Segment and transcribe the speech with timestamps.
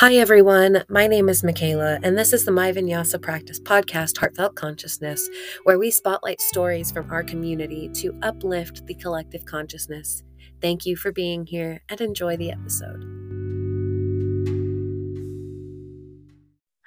[0.00, 0.82] Hi, everyone.
[0.88, 5.28] My name is Michaela, and this is the My Vinyasa Practice podcast, Heartfelt Consciousness,
[5.64, 10.22] where we spotlight stories from our community to uplift the collective consciousness.
[10.62, 13.19] Thank you for being here and enjoy the episode.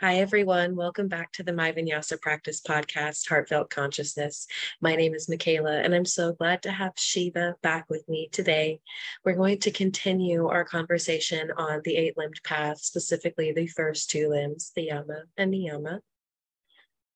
[0.03, 0.75] Hi, everyone.
[0.75, 4.47] Welcome back to the My Vinyasa Practice podcast, Heartfelt Consciousness.
[4.81, 8.81] My name is Michaela, and I'm so glad to have Shiva back with me today.
[9.23, 14.27] We're going to continue our conversation on the eight limbed path, specifically the first two
[14.27, 15.99] limbs, the Yama and Niyama.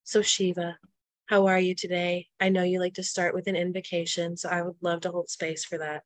[0.06, 0.78] So, Shiva,
[1.26, 2.28] how are you today?
[2.40, 5.30] I know you like to start with an invocation, so I would love to hold
[5.30, 6.04] space for that.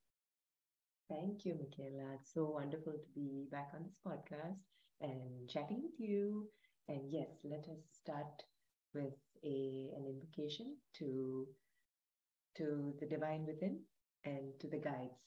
[1.11, 2.15] Thank you, Michaela.
[2.15, 4.57] It's so wonderful to be back on this podcast
[4.99, 6.47] and chatting with you
[6.90, 8.42] and yes, let us start
[8.94, 11.46] with a, an invocation to,
[12.56, 13.80] to the divine within
[14.24, 15.26] and to the guides.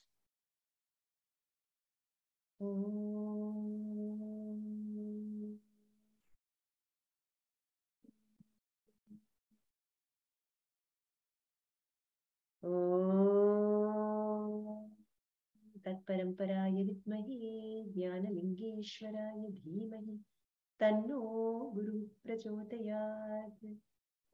[15.85, 17.37] तत्परम्पराय विद्महे
[17.93, 20.17] ज्ञानलिङ्गेश्वराय धीमहि
[20.80, 23.66] तन्नो गुरु प्रचोदयात्।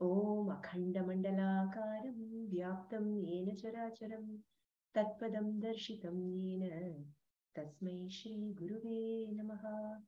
[0.03, 4.37] ॐ अखण्डमण्डलाकारं व्याप्तं येन चराचरं
[4.95, 7.05] तत्पदं दर्शितं येन।
[7.57, 9.99] तस्मै श्रीगुरुवे नमः।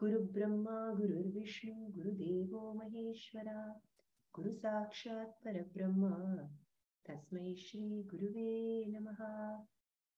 [0.00, 3.80] गुरुब्रह्मा गुरुर्विष्णु गुरुदेवो महेश्वरा
[4.34, 6.14] गुरुसाक्षात् परब्रह्म।
[7.08, 9.64] तस्मै श्रीगुरुवे नमः।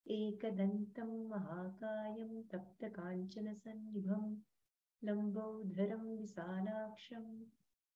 [0.07, 4.35] एकदन्तं महाकायं तप्तकाञ्चनसन्निभम्
[5.06, 7.26] लम्बोधरं विशालाक्षं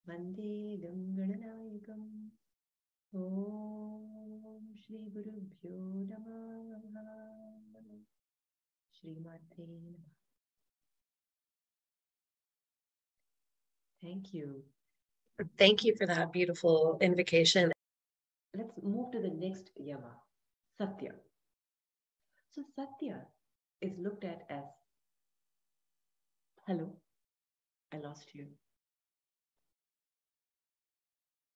[0.08, 2.08] वन्देदं गणनायकम्
[3.22, 5.78] ॐ श्रीगुरुभ्यो
[6.10, 7.06] नमः
[8.98, 10.04] श्रीमात्रे नमः
[14.02, 14.62] Thank you.
[15.58, 17.72] Thank you for that beautiful invocation.
[18.54, 20.12] Let's move to the next yama,
[20.78, 21.12] Satya.
[22.52, 23.26] So, Satya
[23.80, 24.64] is looked at as
[26.71, 26.87] Hello.
[27.91, 28.45] I lost you.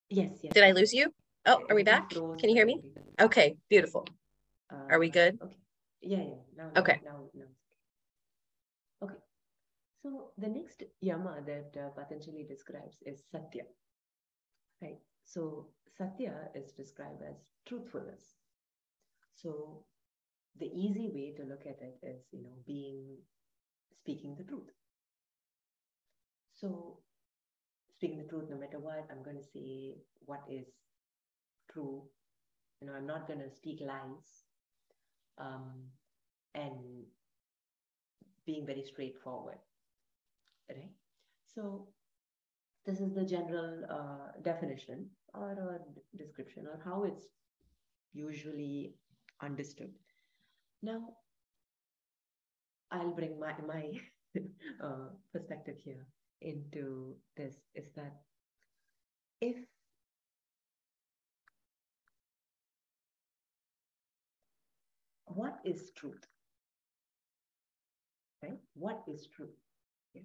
[0.09, 0.51] Yes, yes.
[0.53, 1.07] Did I lose you?
[1.45, 2.09] Oh, are we back?
[2.09, 2.81] Can you hear me?
[3.21, 4.05] Okay, beautiful.
[4.89, 5.39] Are we good?
[5.41, 5.55] Okay.
[6.01, 6.41] Yeah, yeah.
[6.57, 6.99] Now, okay.
[7.05, 7.47] Now, now.
[9.03, 9.15] Okay.
[10.03, 13.63] So the next yama that uh, Patanjali describes is satya.
[14.81, 14.99] Right.
[15.23, 15.67] So
[15.97, 18.35] satya is described as truthfulness.
[19.33, 19.85] So
[20.59, 23.15] the easy way to look at it is, you know, being
[24.01, 24.75] speaking the truth.
[26.55, 26.99] So,
[27.97, 29.95] speaking the truth, no matter what, I'm going to say
[30.25, 30.67] what is
[31.71, 32.03] true.
[32.81, 34.45] You know, I'm not going to speak lies.
[35.37, 35.89] Um,
[36.53, 37.03] and
[38.45, 39.57] being very straightforward.
[40.69, 40.91] Right?
[41.53, 41.89] So,
[42.85, 45.81] this is the general uh, definition or,
[46.17, 47.25] description or how it's
[48.13, 48.93] usually
[49.41, 49.91] understood.
[50.81, 51.01] Now,
[52.91, 53.91] I'll bring my, my
[54.83, 56.05] uh, perspective here
[56.41, 58.13] into this is that
[59.41, 59.55] if
[65.27, 66.25] what is truth?
[68.41, 68.59] Right?
[68.75, 69.57] What is truth?
[70.13, 70.21] Yeah.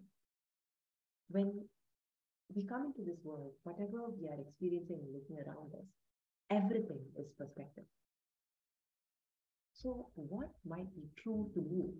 [1.28, 1.65] when
[2.54, 5.87] we come into this world whatever we are experiencing and looking around us
[6.50, 7.84] everything is perspective.
[9.72, 11.94] So what might be true to me?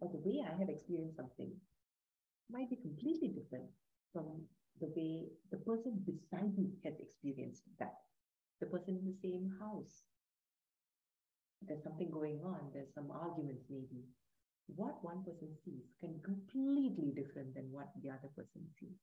[0.00, 1.52] Or the way i have experienced something
[2.52, 3.68] might be completely different
[4.12, 4.26] from
[4.80, 7.94] the way the person beside me has experienced that.
[8.60, 10.04] The person in the same house.
[11.62, 14.04] There's something going on, there's some arguments maybe.
[14.76, 18.96] What one person sees can be completely different than what the other person sees,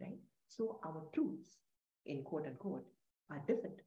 [0.00, 0.18] right?
[0.48, 1.58] So our truths,
[2.06, 2.86] in quote unquote,
[3.30, 3.80] are different.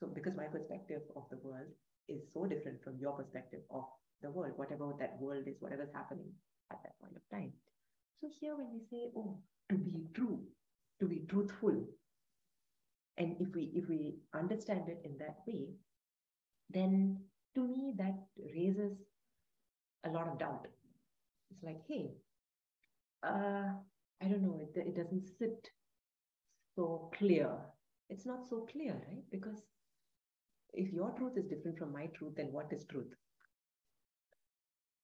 [0.00, 1.68] So because my perspective of the world
[2.08, 3.84] is so different from your perspective of
[4.22, 6.32] the world, whatever that world is, whatever's happening
[6.72, 7.52] at that point of time.
[8.20, 9.38] So here when we say, oh,
[9.70, 10.40] to be true,
[11.00, 11.84] to be truthful,
[13.18, 15.68] and if we if we understand it in that way,
[16.70, 17.18] then
[17.54, 18.18] to me that
[18.54, 18.98] raises
[20.04, 20.66] a lot of doubt.
[21.50, 22.10] It's like, hey,
[23.22, 23.70] uh,
[24.22, 25.68] I don't know, it, it doesn't sit
[26.74, 27.50] so clear.
[28.08, 29.24] It's not so clear, right?
[29.30, 29.62] Because
[30.72, 33.12] if your truth is different from my truth, then what is truth?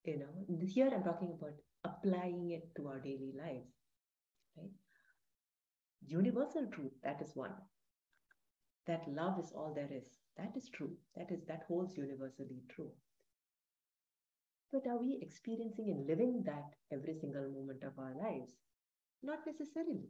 [0.04, 3.72] You know, here I'm talking about applying it to our daily lives.
[4.56, 4.70] Right?
[6.06, 7.52] Universal truth, that is one.
[8.86, 10.18] That love is all there is.
[10.36, 10.92] That is true.
[11.16, 12.90] That is that holds universally true.
[14.72, 18.52] But are we experiencing and living that every single moment of our lives?
[19.22, 20.08] Not necessarily,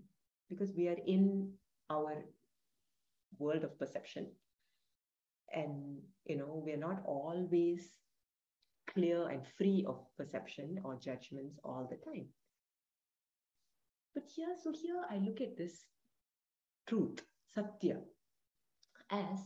[0.48, 1.52] because we are in
[1.90, 2.24] our
[3.38, 4.28] world of perception.
[5.52, 7.88] And, you know, we're not always
[8.86, 12.26] clear and free of perception or judgments all the time.
[14.14, 15.86] But here, so here I look at this
[16.86, 17.22] truth,
[17.54, 18.00] satya,
[19.10, 19.38] as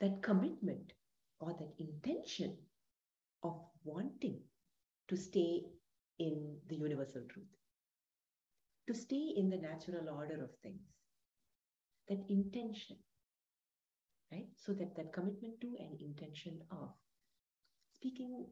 [0.00, 0.92] that commitment
[1.40, 2.56] or that intention
[3.42, 4.40] of wanting
[5.08, 5.62] to stay
[6.18, 7.46] in the universal truth,
[8.88, 10.82] to stay in the natural order of things.
[12.08, 12.96] That intention,
[14.32, 14.48] right?
[14.56, 16.90] So that that commitment to and intention of
[17.98, 18.46] speaking,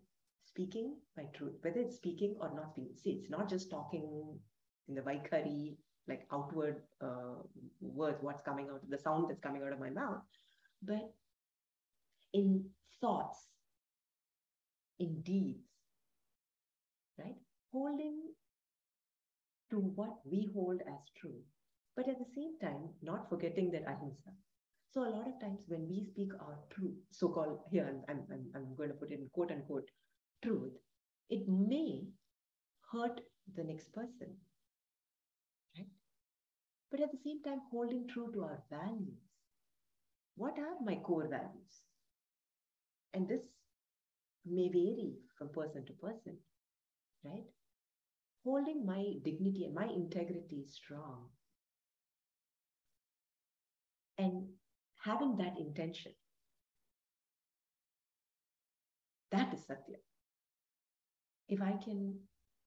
[0.45, 2.97] speaking by truth, whether it's speaking or not speaking.
[2.97, 4.39] See, it's not just talking
[4.89, 5.77] in the Vaikhari,
[6.09, 7.43] like outward uh,
[7.81, 10.23] words, what's coming out, the sound that's coming out of my mouth,
[10.83, 11.13] but
[12.33, 12.65] in
[13.01, 13.49] thoughts,
[14.99, 15.67] in deeds,
[17.19, 17.37] right?
[17.73, 18.21] Holding
[19.71, 21.41] to what we hold as true,
[21.97, 24.31] but at the same time, not forgetting that ahimsa.
[24.97, 28.75] So a lot of times when we speak our truth, so-called here, I'm, I'm, I'm
[28.79, 29.91] going to put in quote unquote
[30.43, 30.73] truth,
[31.29, 32.05] it may
[32.91, 33.21] hurt
[33.55, 34.29] the next person,
[35.77, 35.89] right?
[36.91, 39.21] But at the same time, holding true to our values.
[40.35, 41.83] What are my core values?
[43.13, 43.43] And this
[44.47, 46.39] may vary from person to person,
[47.23, 47.45] right?
[48.45, 51.27] Holding my dignity and my integrity strong
[54.19, 54.45] and
[55.07, 56.13] having that intention.
[59.33, 59.97] That is Satya.
[61.49, 62.19] If I can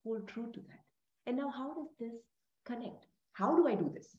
[0.03, 0.83] hold true to that.
[1.25, 2.13] And now, how does this
[2.65, 3.05] connect?
[3.33, 4.15] How do I do this?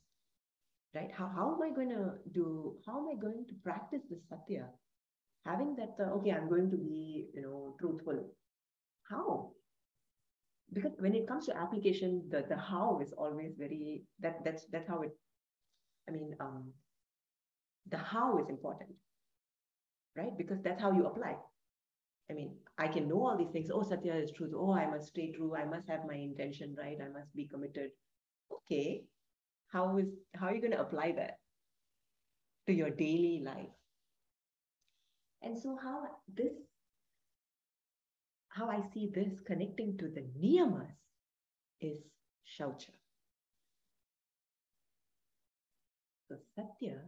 [0.94, 1.10] Right?
[1.16, 4.66] How, how am I going to do, how am I going to practice this Satya
[5.46, 8.18] having that uh, okay i'm going to be you know truthful
[9.08, 9.50] how
[10.72, 14.88] because when it comes to application the the how is always very that that's that's
[14.88, 15.12] how it
[16.08, 16.72] i mean um
[17.88, 18.90] the how is important
[20.16, 20.36] right?
[20.36, 21.36] Because that's how you apply.
[22.30, 23.70] I mean i can know all these things.
[23.72, 25.54] Oh satya is truth oh i must stay true.
[25.56, 26.98] I must have my intention right.
[27.02, 27.90] I must be committed.
[28.52, 29.02] Okay.
[29.72, 31.38] How is how are you going to apply that
[32.66, 33.74] to your daily life?
[35.42, 36.02] And so how
[36.34, 36.52] this,
[38.48, 40.92] how I see this connecting to the niyamas
[41.80, 41.98] is
[42.58, 42.92] shaucha.
[46.28, 46.98] So satya,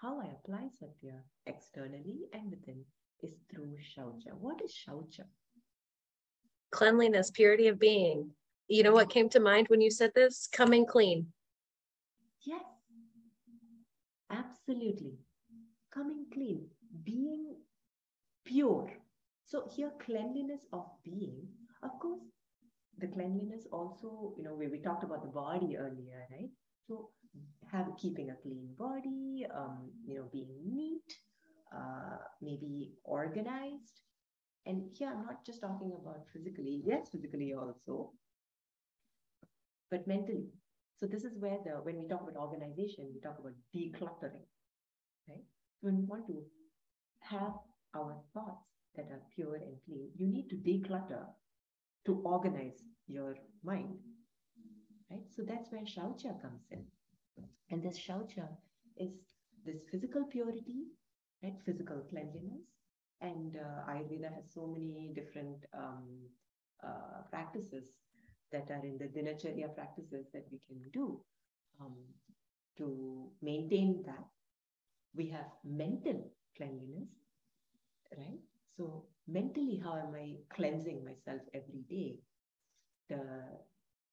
[0.00, 2.84] how I apply satya externally and within
[3.22, 4.32] is through shaucha.
[4.38, 5.24] What is shaucha?
[6.72, 8.30] Cleanliness, purity of being.
[8.68, 10.48] You know what came to mind when you said this?
[10.52, 11.26] Coming clean.
[12.46, 12.64] Yes,
[14.30, 15.18] absolutely.
[15.92, 16.66] Coming clean,
[17.04, 17.56] being
[18.44, 18.90] pure.
[19.44, 21.48] So here, cleanliness of being,
[21.82, 22.22] of course,
[22.98, 26.50] the cleanliness also, you know, we, we talked about the body earlier, right?
[26.86, 27.10] So
[27.70, 31.14] have keeping a clean body, um, you know, being neat,
[31.74, 34.00] uh, maybe organized.
[34.66, 38.12] And here I'm not just talking about physically, yes, physically also,
[39.90, 40.48] but mentally.
[40.98, 44.44] So this is where the when we talk about organization, we talk about decluttering,
[45.28, 45.44] right?
[45.80, 46.42] When we want to
[47.20, 47.54] have
[47.94, 51.24] our thoughts that are pure and clean, you need to declutter
[52.06, 53.98] to organize your mind.
[55.10, 55.24] Right?
[55.30, 56.84] So that's where Shaucha comes in.
[57.70, 58.48] And this Shaucha
[58.96, 59.12] is
[59.64, 60.86] this physical purity,
[61.42, 61.56] right?
[61.64, 62.62] Physical cleanliness.
[63.20, 66.04] And uh, Ayurveda has so many different um,
[66.82, 67.90] uh, practices
[68.52, 71.20] that are in the Dinacharya practices that we can do
[71.80, 71.94] um,
[72.78, 74.24] to maintain that.
[75.14, 77.10] We have mental cleanliness,
[78.16, 78.40] right?
[78.76, 82.20] So mentally, how am I cleansing myself every day?
[83.08, 83.20] The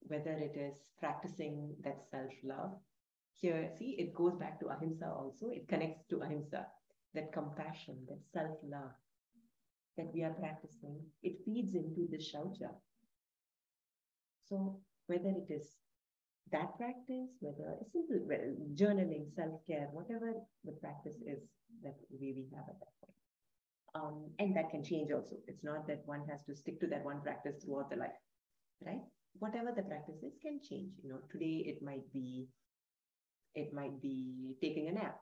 [0.08, 2.78] whether it is practicing that self-love.
[3.40, 5.50] Here, see, it goes back to ahimsa also.
[5.50, 6.66] It connects to ahimsa,
[7.14, 8.92] that compassion, that self-love
[9.98, 11.00] that we are practicing.
[11.24, 12.70] It feeds into the shaucha.
[14.50, 15.78] So whether it is
[16.52, 21.40] that practice, whether a simple well, journaling, self-care, whatever the practice is
[21.84, 23.14] that we, we have at that point.
[23.96, 25.36] Um, and that can change also.
[25.48, 28.18] It's not that one has to stick to that one practice throughout the life,
[28.86, 29.02] right?
[29.40, 30.92] Whatever the practice is can change.
[31.04, 32.48] You know, today it might be,
[33.58, 35.18] it might be taking a nap,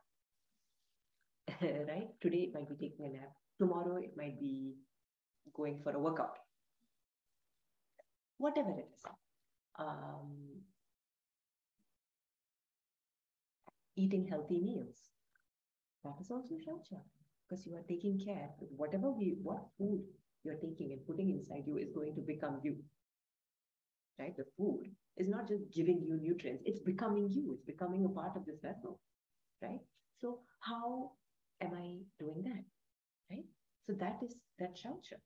[1.61, 2.09] right?
[2.21, 3.31] Today it might be taking a nap.
[3.57, 4.75] Tomorrow it might be
[5.55, 6.37] going for a workout.
[8.37, 9.05] Whatever it is.
[9.79, 10.59] Um,
[13.95, 15.11] eating healthy meals.
[16.03, 16.99] That is also shaucha
[17.47, 20.03] because you are taking care whatever we what food
[20.43, 22.75] you're taking and putting inside you is going to become you.
[24.19, 24.36] Right?
[24.36, 28.36] The food is not just giving you nutrients, it's becoming you, it's becoming a part
[28.36, 29.00] of this vessel.
[29.62, 29.81] Right?
[30.19, 31.12] So, how
[31.62, 32.63] am I doing that?
[33.29, 33.45] Right?
[33.88, 35.19] So, that is that shaucha,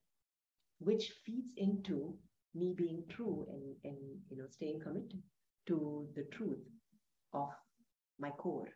[0.80, 2.18] which feeds into
[2.56, 3.98] me being true and, and
[4.30, 5.22] you know staying committed
[5.68, 6.66] to the truth
[7.34, 7.50] of
[8.20, 8.68] my core,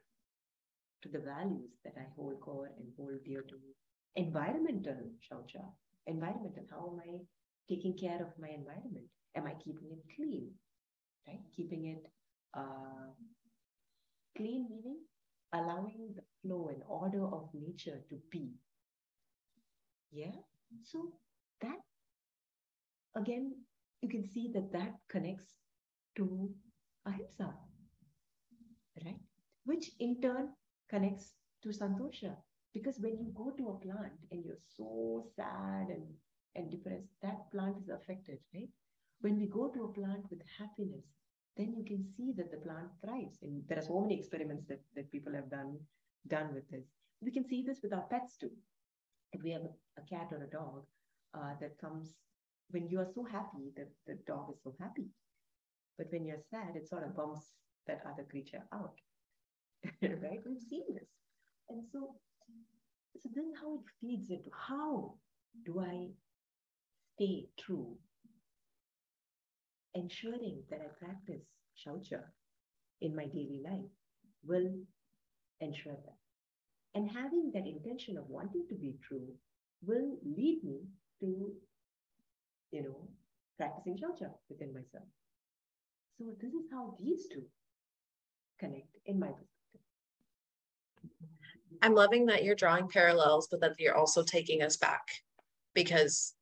[1.02, 3.74] to the values that I hold core and hold dear to me.
[4.16, 5.64] Environmental shaucha,
[6.08, 7.20] environmental, how am I
[7.68, 9.08] taking care of my environment?
[9.36, 10.52] Am I keeping it clean?
[11.28, 11.40] Right?
[11.56, 12.06] Keeping it
[12.54, 13.12] uh,
[14.36, 15.00] clean meaning
[15.54, 18.52] allowing the flow and order of nature to be.
[20.12, 20.36] Yeah.
[20.84, 21.14] So
[21.62, 21.78] that
[23.16, 23.56] again,
[24.02, 25.56] you can see that that connects
[26.18, 26.50] to
[27.06, 27.54] ahimsa,
[29.06, 29.20] right?
[29.66, 30.50] Which in turn
[30.90, 32.36] connects to santosha.
[32.74, 36.06] Because when you go to a plant and you're so sad and,
[36.56, 38.70] and depressed, that plant is affected, right?
[39.24, 41.06] When we go to a plant with happiness,
[41.56, 43.38] then you can see that the plant thrives.
[43.42, 45.80] And there are so many experiments that, that people have done,
[46.28, 46.84] done with this.
[47.22, 48.52] We can see this with our pets too.
[49.32, 50.84] If we have a, a cat or a dog
[51.34, 52.16] uh, that comes,
[52.72, 55.08] when you are so happy, the, the dog is so happy.
[55.98, 57.54] But when you're sad, it sort of bumps
[57.88, 59.00] that other creature out.
[60.02, 60.42] right?
[60.46, 61.08] We've seen this.
[61.70, 62.16] And so,
[63.22, 65.14] so is how it feeds into how
[65.66, 66.10] do I
[67.16, 67.96] stay true,
[69.96, 71.44] ensuring that I practice
[71.78, 72.22] shaucha
[73.02, 73.92] in my daily life
[74.46, 74.72] will
[75.60, 76.18] ensure that.
[76.96, 79.28] And having that intention of wanting to be true
[79.86, 80.82] will lead me
[81.22, 81.52] to,
[82.72, 83.08] you know,
[83.58, 85.08] practicing shaucha within myself.
[86.18, 87.44] So this is how these two
[88.60, 89.82] connect in my perspective.
[91.82, 95.06] I'm loving that you're drawing parallels, but that you're also taking us back
[95.74, 96.34] because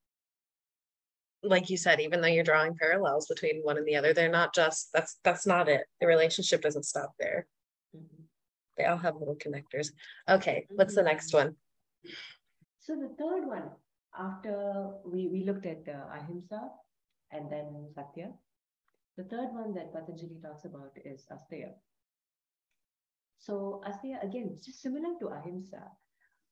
[1.43, 4.53] like you said, even though you're drawing parallels between one and the other, they're not
[4.53, 5.81] just that's that's not it.
[5.99, 7.47] The relationship doesn't stop there.
[7.95, 8.23] Mm-hmm.
[8.77, 9.89] They all have little connectors.
[10.29, 11.55] Okay, what's the next one?
[12.79, 13.69] So the third one,
[14.17, 16.69] after we, we looked at the ahimsa
[17.31, 18.31] and then satya,
[19.17, 21.73] the third one that Patanjali talks about is asteya.
[23.39, 25.83] So asteya again, just similar to ahimsa.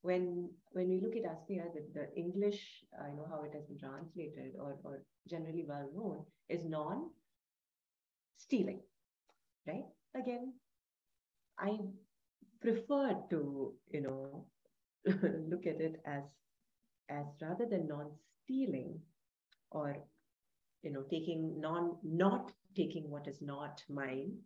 [0.02, 3.66] When when we look at asteya, the, the English, uh, you know how it has
[3.66, 7.12] been translated or, or generally well known is non-stealing,
[9.68, 9.86] right?
[10.16, 10.54] Again,
[11.60, 11.80] I
[12.62, 14.46] prefer to you know
[15.06, 16.24] look at it as
[17.10, 19.02] as rather than non-stealing
[19.72, 19.98] or
[20.82, 24.38] you know taking non not taking what is not mine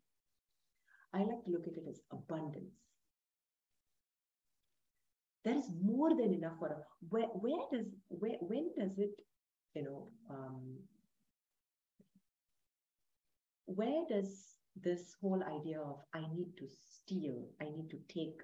[1.14, 2.74] I like to look at it as abundance.
[5.44, 6.82] There is more than enough for us.
[7.10, 9.12] Where, where does, where, when does it,
[9.76, 10.78] you know, um,
[13.66, 18.40] where does this whole idea of I need to steal, I need to take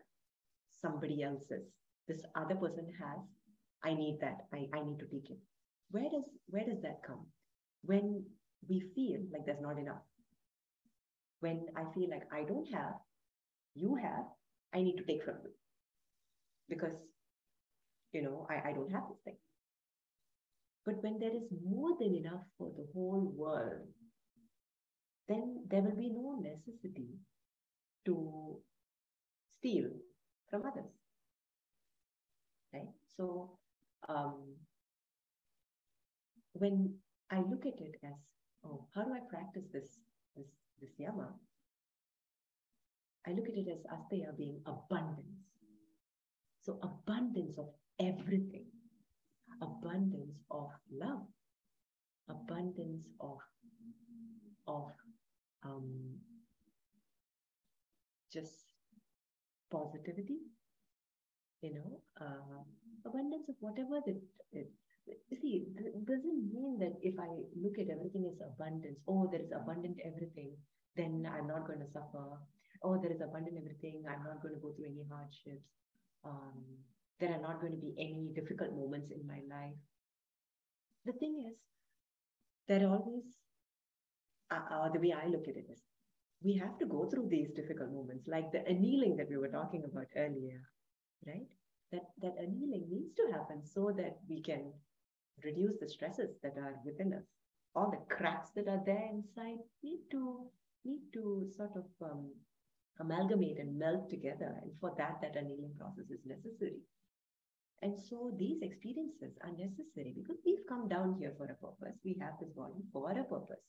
[0.82, 1.68] somebody else's,
[2.08, 3.20] this other person has,
[3.84, 5.38] I need that, I, I need to take it.
[5.92, 7.26] Where does where does that come?
[7.84, 8.26] When
[8.68, 10.04] we feel like there's not enough
[11.40, 12.96] when I feel like I don't have,
[13.76, 14.26] you have,
[14.74, 15.52] I need to take from you.
[16.70, 16.96] Because,
[18.14, 19.38] you know, I, I don't have this thing.
[20.86, 23.88] But when there is more than enough for the whole world,
[25.28, 27.10] then there will be no necessity
[28.06, 28.58] to
[29.60, 29.90] steal
[30.50, 30.92] from others.
[32.74, 32.90] Right?
[33.18, 33.58] So,
[34.08, 34.56] um,
[36.54, 36.96] when
[37.32, 38.14] I look at it as,
[38.66, 40.00] oh, how do I practice this
[40.36, 40.48] this
[40.82, 41.30] this yama,
[43.28, 45.49] I look at it as asteya being abundance.
[46.70, 48.68] So abundance of everything,
[49.60, 51.26] abundance of love,
[52.30, 53.40] abundance of
[54.68, 54.92] of
[55.66, 56.14] um,
[58.32, 58.54] just
[59.72, 60.38] positivity,
[61.64, 62.62] you know, uh,
[63.04, 64.22] abundance of whatever that
[64.54, 64.70] it,
[65.42, 69.50] see, it doesn't mean that if I look at everything as abundance, oh, there is
[69.56, 70.54] abundant everything,
[70.96, 72.38] then I'm not going to suffer.
[72.84, 75.66] Oh, there is abundant everything, I'm not going to go through any hardships.
[76.26, 76.64] Um,
[77.20, 79.76] there are not going to be any difficult moments in my life.
[81.06, 81.58] The thing is,
[82.68, 83.26] there always,
[84.52, 85.82] uh, uh, the way I look at it is,
[86.44, 89.84] we have to go through these difficult moments, like the annealing that we were talking
[89.84, 90.62] about earlier,
[91.28, 91.48] right?
[91.92, 94.72] That that annealing needs to happen so that we can
[95.44, 97.26] reduce the stresses that are within us.
[97.76, 100.50] All the cracks that are there inside need to
[100.86, 102.32] need to sort of um,
[103.00, 104.56] amalgamate and melt together.
[104.62, 106.80] And for that, that annealing process is necessary.
[107.82, 111.96] And so these experiences are necessary because we've come down here for a purpose.
[112.04, 113.64] We have this body for a purpose.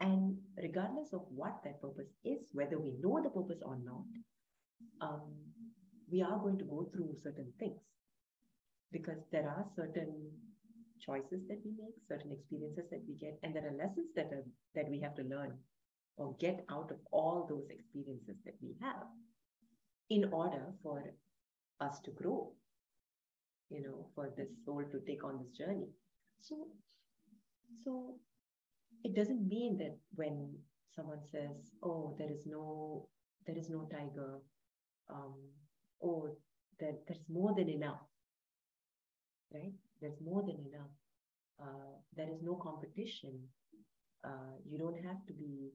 [0.00, 4.08] And regardless of what that purpose is, whether we know the purpose or not,
[5.00, 5.28] um,
[6.10, 7.80] we are going to go through certain things
[8.92, 10.30] because there are certain
[11.04, 14.44] choices that we make, certain experiences that we get, and there are lessons that are,
[14.74, 15.52] that we have to learn
[16.16, 19.06] or get out of all those experiences that we have
[20.08, 21.02] in order for
[21.80, 22.52] us to grow,
[23.70, 25.88] you know, for this soul to take on this journey.
[26.40, 26.68] So,
[27.84, 28.14] so
[29.04, 30.58] it doesn't mean that when
[30.94, 33.08] someone says, "Oh, there is no,
[33.46, 34.40] there is no tiger,"
[35.10, 35.34] um,
[36.02, 36.36] "Oh,
[36.80, 38.02] that there's more than enough,"
[39.52, 39.72] right?
[40.00, 40.92] There's more than enough.
[41.60, 43.48] Uh, there is no competition.
[44.24, 45.70] Uh, you don't have to be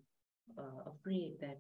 [0.57, 1.59] uh, afraid that,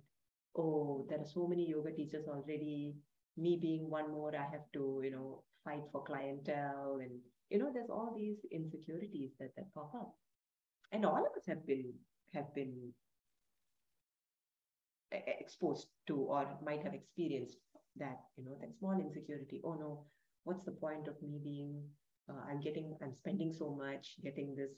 [0.57, 2.95] oh, there are so many yoga teachers already.
[3.37, 7.11] Me being one more, I have to, you know, fight for clientele, and
[7.49, 10.13] you know, there's all these insecurities that that pop up,
[10.91, 11.93] and all of us have been
[12.33, 12.93] have been
[15.11, 17.57] exposed to or might have experienced
[17.97, 19.61] that, you know, that small insecurity.
[19.63, 20.05] Oh no,
[20.43, 21.83] what's the point of me being
[22.29, 24.71] uh, i'm getting i'm spending so much getting this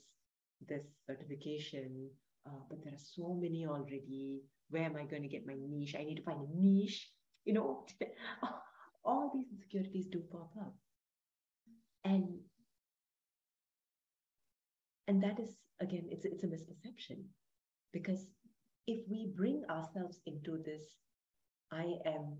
[0.68, 2.10] this certification
[2.46, 4.42] uh, but there are so many already.
[4.70, 5.94] Where am i going to get my niche?
[5.98, 7.10] I need to find a niche
[7.44, 7.84] you know?
[9.04, 10.74] All these insecurities do pop up.
[12.04, 12.38] And
[15.08, 17.24] and that is again it's it's a misperception.
[17.92, 18.30] Because
[18.86, 20.82] if we bring ourselves into this
[21.70, 22.36] i am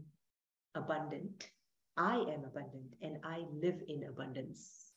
[0.75, 1.49] abundant
[1.97, 4.93] i am abundant and i live in abundance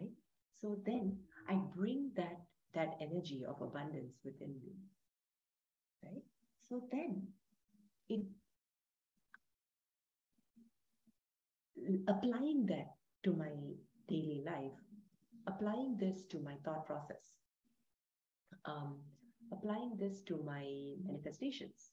[0.00, 0.10] right?
[0.60, 1.18] So then
[1.48, 2.40] I bring that
[2.74, 4.72] that energy of abundance within me,
[6.02, 6.22] right?
[6.68, 7.28] So then
[8.08, 8.24] it
[12.08, 13.52] applying that to my
[14.08, 14.72] daily life,
[15.46, 17.32] applying this to my thought process,
[18.64, 18.96] um,
[19.52, 20.64] applying this to my
[21.04, 21.90] manifestations,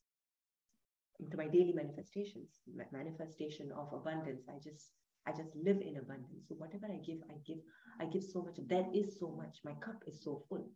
[1.30, 2.60] to my daily manifestations,
[2.92, 4.42] manifestation of abundance.
[4.48, 4.90] I just
[5.26, 6.48] I just live in abundance.
[6.48, 7.58] So whatever I give, I give,
[8.00, 8.56] I give so much.
[8.68, 9.58] That is so much.
[9.64, 10.68] My cup is so full.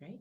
[0.00, 0.18] Right?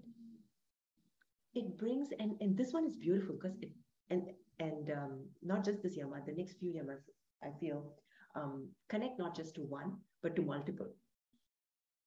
[1.54, 3.72] It brings and and this one is beautiful because it
[4.10, 4.24] and
[4.60, 7.02] and um, not just this yama, the next few yamas,
[7.44, 7.94] I feel
[8.36, 10.88] um, connect not just to one, but to multiple.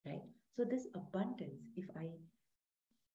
[0.07, 0.23] Right?
[0.57, 2.09] So this abundance, if I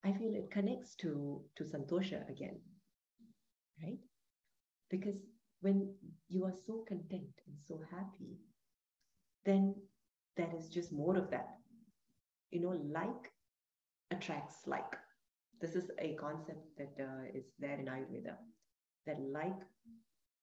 [0.08, 2.60] I feel it connects to to Santosha again.
[3.82, 4.00] Right?
[4.90, 5.18] Because
[5.64, 5.94] when
[6.28, 8.36] you are so content and so happy,
[9.46, 9.74] then
[10.36, 11.48] there is just more of that.
[12.52, 13.32] You know, like
[14.12, 14.94] attracts like.
[15.62, 18.36] This is a concept that uh, is there in Ayurveda.
[19.06, 19.62] That like,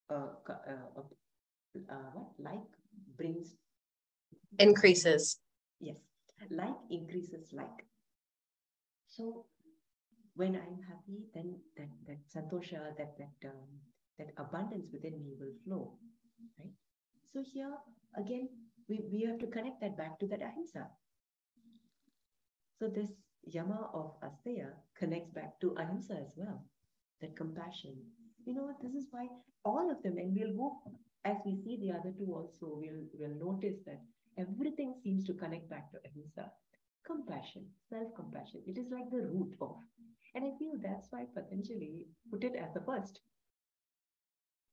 [0.09, 1.03] uh, uh,
[1.91, 2.69] uh, what like
[3.19, 3.57] brings
[4.59, 5.39] increases.
[5.81, 5.99] Yes,
[6.51, 7.85] like increases like.
[9.07, 9.45] So
[10.35, 13.69] when I'm happy, then that that santosha, that that um,
[14.21, 15.97] that abundance within me will flow.
[16.59, 16.73] Right?
[17.33, 17.73] So here
[18.17, 18.49] again,
[18.89, 20.87] we, we have to connect that back to that ahimsa.
[22.79, 23.11] So this
[23.45, 26.65] yama of asteya connects back to ahimsa as well,
[27.21, 27.97] that compassion.
[28.45, 28.71] You know?
[28.83, 29.27] This is why
[29.65, 30.77] all of them, and we'll go
[31.25, 34.01] as we see the other two also, we'll we'll notice that
[34.39, 36.51] everything seems to connect back to ahimsa.
[37.07, 38.63] Compassion, self-compassion.
[38.67, 39.77] It is like the root of.
[40.35, 43.21] And I feel that's why Patanjali put it as the first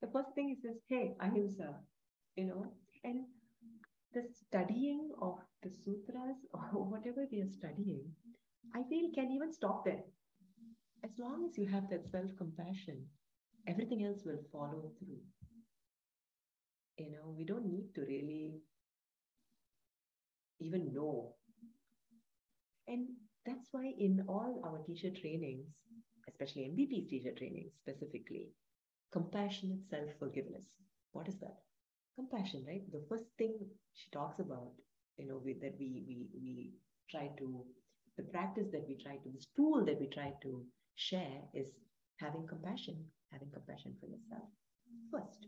[0.01, 1.75] the first thing is says, hey, ahimsa,
[2.35, 2.65] you know,
[3.03, 3.25] and
[4.13, 8.03] the studying of the sutras or whatever we are studying,
[8.75, 10.03] I feel can even stop there.
[11.03, 13.07] As long as you have that self compassion,
[13.67, 15.21] everything else will follow through.
[16.97, 18.61] You know, we don't need to really
[20.59, 21.33] even know.
[22.87, 23.07] And
[23.45, 25.67] that's why in all our teacher trainings,
[26.27, 28.49] especially MVP teacher trainings specifically,
[29.11, 30.65] compassionate self forgiveness.
[31.11, 31.57] What is that?
[32.15, 32.83] Compassion, right?
[32.91, 33.57] The first thing
[33.93, 34.71] she talks about,
[35.17, 36.73] you know, we, that we we we
[37.09, 37.65] try to
[38.17, 40.65] the practice that we try to this tool that we try to
[40.95, 41.67] share is
[42.19, 44.49] having compassion, having compassion for yourself
[45.11, 45.47] first,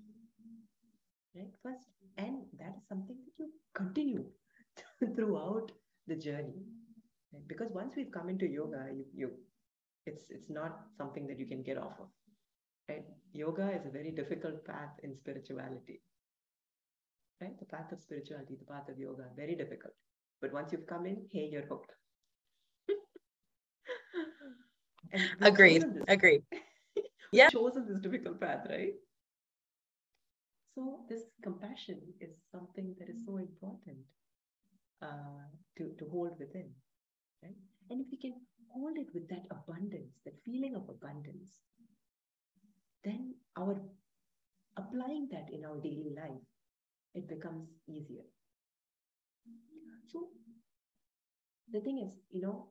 [1.36, 1.52] right?
[1.63, 4.26] First, and that is something that you continue
[5.15, 5.72] throughout
[6.08, 6.63] the journey,
[7.34, 7.48] right?
[7.48, 9.32] because once we've come into yoga, you you
[10.06, 12.10] it's it's not something that you can get off of
[12.89, 13.06] Right?
[13.34, 16.02] Yoga is a very difficult path in spirituality.
[17.39, 17.58] Right?
[17.60, 19.93] The path of spirituality, the path of yoga, very difficult.
[20.41, 21.91] But once you've come in, hey, you're hooked.
[25.41, 25.86] Agreed.
[26.08, 26.43] Agreed.
[27.32, 27.49] yeah.
[27.49, 28.93] chosen this difficult path, right?
[30.75, 33.97] So this compassion is something that is so important
[35.02, 35.45] uh,
[35.78, 36.69] to, to hold within,
[37.43, 37.56] right?
[37.89, 38.34] And if we can
[38.73, 41.60] hold it with that abundance, that feeling of abundance,
[43.04, 43.80] then our
[44.78, 46.44] applying that in our daily life,
[47.16, 48.24] it becomes easier.
[50.08, 50.28] So
[51.72, 52.68] the thing is, you know,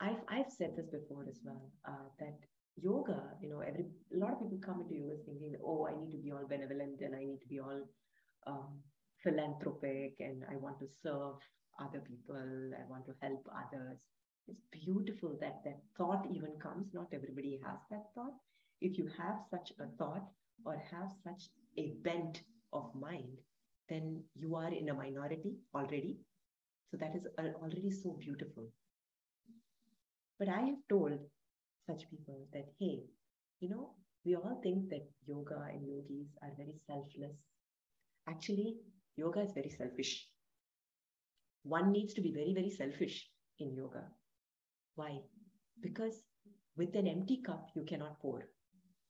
[0.00, 2.38] I've I've said this before as well, uh, that
[2.76, 6.10] yoga, you know, every a lot of people come into yoga thinking, oh, I need
[6.12, 7.82] to be all benevolent and I need to be all
[8.46, 8.80] um,
[9.22, 11.36] philanthropic and I want to serve
[11.80, 12.36] other people,
[12.74, 13.98] I want to help others.
[14.48, 16.88] It's beautiful that that thought even comes.
[16.92, 18.34] Not everybody has that thought.
[18.82, 20.26] If you have such a thought
[20.64, 22.42] or have such a bent
[22.72, 23.38] of mind,
[23.88, 26.18] then you are in a minority already.
[26.90, 28.68] So that is uh, already so beautiful.
[30.38, 31.12] But I have told
[31.86, 33.04] such people that, hey,
[33.60, 33.90] you know,
[34.24, 37.36] we all think that yoga and yogis are very selfless.
[38.28, 38.74] Actually,
[39.16, 40.26] yoga is very selfish.
[41.62, 43.28] One needs to be very, very selfish
[43.60, 44.04] in yoga.
[44.96, 45.20] Why?
[45.80, 46.24] Because
[46.76, 48.42] with an empty cup, you cannot pour.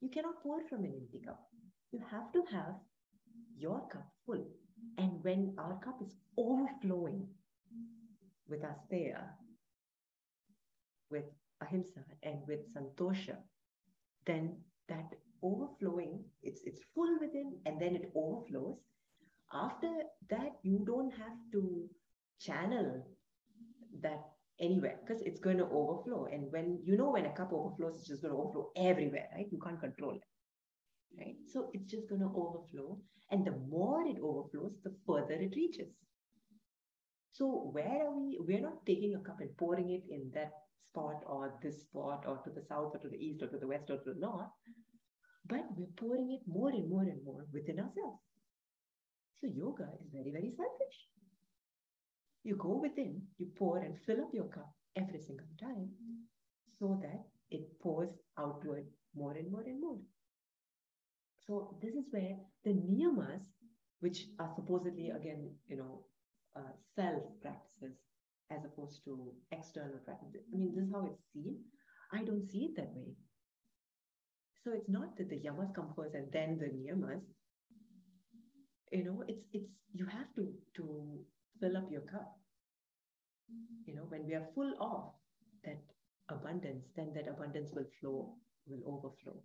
[0.03, 1.41] You cannot pour from an empty cup.
[1.93, 2.75] You have to have
[3.57, 4.45] your cup full.
[4.99, 7.29] And when our cup is overflowing
[8.49, 9.23] with asteya,
[11.09, 11.25] with
[11.63, 13.37] ahimsa, and with santosha,
[14.27, 14.57] then
[14.89, 18.79] that overflowing, it's, it's full within and then it overflows.
[19.53, 19.93] After
[20.31, 21.89] that, you don't have to
[22.41, 23.07] channel
[24.01, 24.32] that
[24.63, 26.27] anywhere because it's going to overflow.
[26.33, 29.47] And when you know when a cup overflows, it's just going to overflow everywhere, right?
[29.51, 30.23] You can't control it.
[31.19, 31.37] Right?
[31.53, 32.99] So it's just going to overflow.
[33.31, 35.89] And the more it overflows, the further it reaches.
[37.33, 38.39] So where are we?
[38.41, 40.53] We're not taking a cup and pouring it in that
[40.93, 43.67] spot or this spot or to the south or to the east or to the
[43.67, 44.53] west or to the north,
[45.47, 48.21] but we're pouring it more and more and more within ourselves.
[49.41, 50.99] So yoga is very, very selfish.
[52.45, 55.91] You go within, you pour and fill up your cup every single time
[56.79, 59.99] so that it pours outward more and more and more.
[61.47, 63.43] So this is where the niyamas,
[64.01, 66.05] which are supposedly again, you know,
[66.57, 67.97] uh, self practices
[68.51, 70.43] as opposed to external practices.
[70.53, 71.59] I mean, this is how it's seen.
[72.13, 73.15] I don't see it that way.
[74.65, 77.23] So it's not that the yamas come first and then the niyamas.
[78.93, 81.25] You know, it's it's you have to to
[81.63, 82.37] fill up your cup.
[83.53, 83.91] Mm-hmm.
[83.91, 85.13] You know, when we are full of
[85.65, 85.81] that
[86.29, 88.35] abundance, then that abundance will flow,
[88.67, 89.37] will overflow.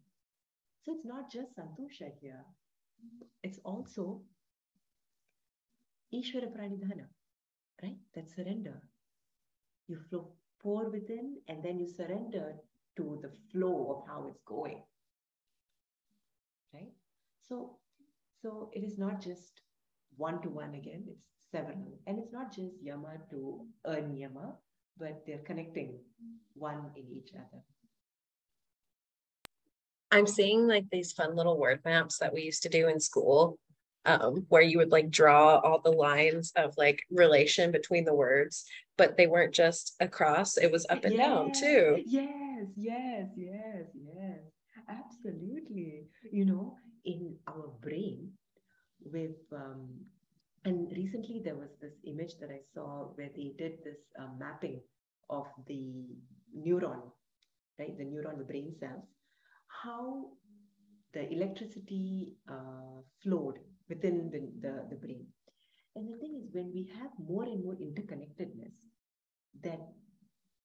[0.84, 2.44] So it's not just Santosha here,
[3.06, 3.26] mm-hmm.
[3.44, 4.22] it's also
[6.14, 7.08] Ishvara Pranidhana,
[7.84, 7.98] right?
[8.16, 8.82] That surrender.
[9.88, 10.30] You flow,
[10.62, 12.56] pour within, and then you surrender
[12.98, 14.82] to the flow of how it's going.
[16.74, 16.92] Right?
[17.48, 17.78] So,
[18.42, 19.62] so it is not just
[20.18, 22.00] one to one again, it's several.
[22.08, 24.54] And it's not just yama to a niyama,
[24.98, 26.00] but they're connecting
[26.54, 27.62] one in each other.
[30.12, 33.60] I'm seeing like these fun little word maps that we used to do in school,
[34.06, 38.66] um, where you would like draw all the lines of like relation between the words,
[38.98, 41.98] but they weren't just across, it was up and yes, down too.
[42.06, 44.40] Yes, yes, yes, yes.
[44.90, 46.08] Absolutely.
[46.32, 48.32] You know, in our brain,
[49.04, 50.00] with um,
[50.66, 54.82] and recently there was this image that I saw where they did this uh, mapping
[55.30, 56.06] of the
[56.58, 57.02] neuron,
[57.80, 57.98] right?
[57.98, 59.06] The neuron, the brain cells,
[59.84, 60.28] how
[61.14, 65.26] the electricity uh, flowed within the, the, the brain.
[65.96, 68.74] And the thing is, when we have more and more interconnectedness,
[69.64, 69.80] then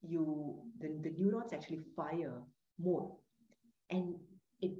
[0.02, 2.42] you the, the neurons actually fire
[2.78, 3.16] more.
[3.90, 4.16] And
[4.60, 4.72] it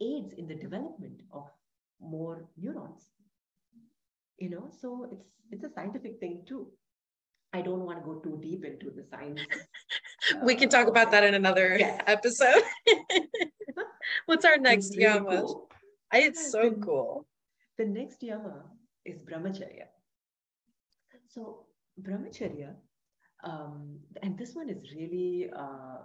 [0.00, 1.46] aids in the development of
[2.00, 3.10] more neurons.
[4.42, 6.66] You know, so it's it's a scientific thing too.
[7.52, 9.38] I don't want to go too deep into the science.
[10.42, 12.00] we can talk about that in another yes.
[12.08, 12.64] episode.
[14.26, 15.42] What's our next really yama?
[15.42, 15.68] Cool.
[16.12, 17.26] It's so the, cool.
[17.78, 18.64] The next yama
[19.04, 19.86] is brahmacharya.
[21.28, 21.66] So
[22.02, 22.74] brahmacharya,
[23.44, 26.02] um, and this one is really, uh,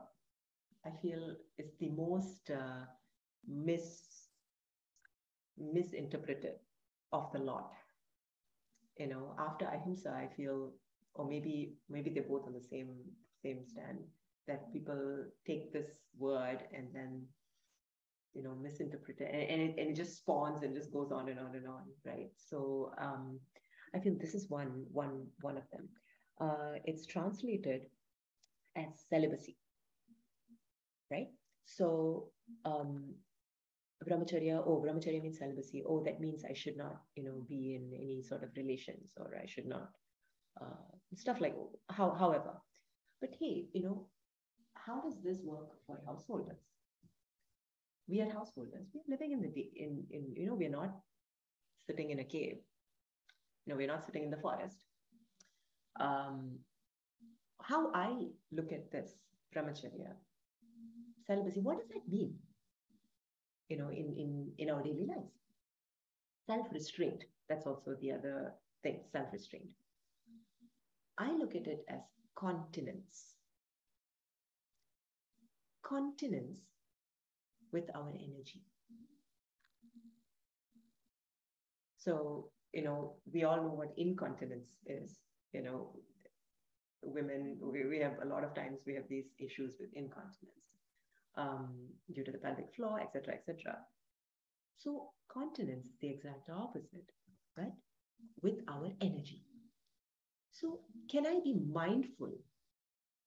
[0.86, 2.86] I feel, is the most uh,
[3.47, 4.30] mis
[5.58, 6.62] misinterpreted
[7.12, 7.73] of the lot.
[8.99, 10.71] You know, after ahimsa, I feel
[11.13, 12.89] or maybe maybe they're both on the same
[13.43, 13.99] same stand
[14.47, 17.23] that people take this word and then
[18.33, 19.29] you know misinterpret it.
[19.33, 21.83] And, and, it, and it just spawns and just goes on and on and on
[22.05, 22.29] right?
[22.38, 23.39] So um,
[23.95, 25.88] i feel this is one one one of them.
[26.39, 27.81] Uh, it's translated
[28.75, 29.57] as celibacy
[31.12, 31.27] right?
[31.65, 32.29] So
[32.65, 33.13] um,
[34.05, 35.83] brahmacharya, oh, brahmacharya means celibacy.
[35.88, 39.36] Oh, that means I should not, you know, be in any sort of relations or
[39.41, 39.89] I should not,
[40.62, 41.55] uh, stuff like
[41.89, 42.53] how, however.
[43.21, 44.07] But hey, you know,
[44.75, 46.60] how does this work for householders?
[48.07, 48.88] We are householders.
[48.93, 50.95] We're living in the in in you know we're not
[51.86, 52.60] sitting in a cave.
[53.65, 54.77] Know we're not sitting in the forest.
[55.99, 56.60] Um,
[57.62, 59.12] how I look at this
[59.53, 60.13] brahmacharya
[61.27, 62.33] celibacy, what does that mean?
[63.69, 65.34] You know, in in in our daily lives,
[66.45, 67.23] self restraint.
[67.49, 68.53] That's also the other
[68.84, 69.01] thing.
[69.12, 69.69] Self restraint.
[71.17, 72.01] I look at it as
[72.36, 73.38] continence
[75.88, 76.60] continence
[77.71, 78.63] with our energy.
[81.97, 85.17] So, you know, we all know what incontinence is.
[85.53, 85.95] You know,
[87.01, 90.66] women, we, we have a lot of times we have these issues with incontinence
[91.38, 93.78] um, due to the pelvic floor, etc., etc.
[94.78, 97.10] So, continence is the exact opposite,
[97.58, 97.73] right?
[98.41, 99.43] With our energy.
[100.52, 102.32] So, can I be mindful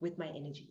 [0.00, 0.70] with my energy?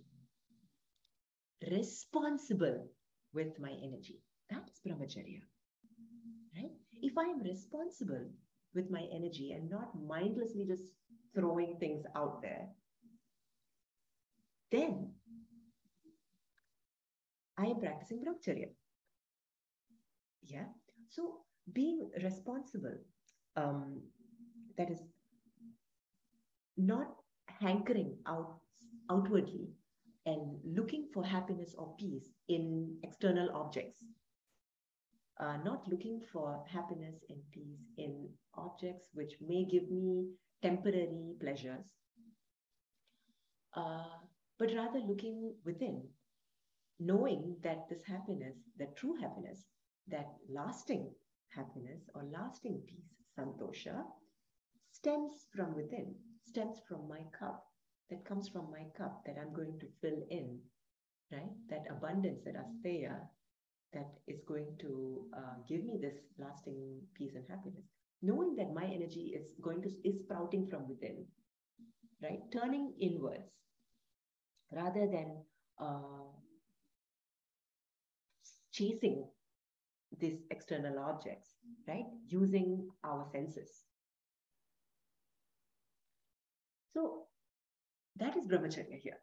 [1.67, 2.87] responsible
[3.33, 4.19] with my energy.
[4.49, 5.41] That is brahmacharya.
[6.55, 6.71] Right?
[7.01, 8.25] If I am responsible
[8.73, 10.83] with my energy and not mindlessly just
[11.35, 12.67] throwing things out there,
[14.71, 15.11] then
[17.59, 18.69] I am practicing brahmacharya.
[20.43, 20.67] Yeah.
[21.09, 21.39] So
[21.73, 22.97] being responsible,
[23.57, 24.01] um,
[24.77, 25.01] that is
[26.77, 27.07] not
[27.59, 28.59] hankering out
[29.11, 29.67] outwardly
[30.25, 34.03] and looking for happiness or peace in external objects.
[35.39, 40.25] Uh, not looking for happiness and peace in objects which may give me
[40.61, 41.85] temporary pleasures,
[43.75, 44.19] uh,
[44.57, 46.03] but rather looking within,
[46.99, 49.65] knowing that this happiness, that true happiness,
[50.07, 51.09] that lasting
[51.49, 54.03] happiness or lasting peace, santosha,
[54.91, 56.13] stems from within,
[56.45, 57.63] stems from my cup,
[58.09, 60.59] that comes from my cup that I'm going to fill in,
[61.31, 61.51] right?
[61.69, 63.15] That abundance, that asteya,
[63.93, 67.85] that is going to uh, give me this lasting peace and happiness.
[68.21, 71.25] Knowing that my energy is going to is sprouting from within,
[72.21, 72.39] right?
[72.51, 73.49] Turning inwards
[74.71, 75.37] rather than
[75.79, 76.27] uh,
[78.79, 79.25] chasing
[80.19, 81.55] these external objects,
[81.87, 82.05] right?
[82.27, 83.69] Using our senses.
[86.93, 87.25] So
[88.15, 89.19] that is brahmacharya here.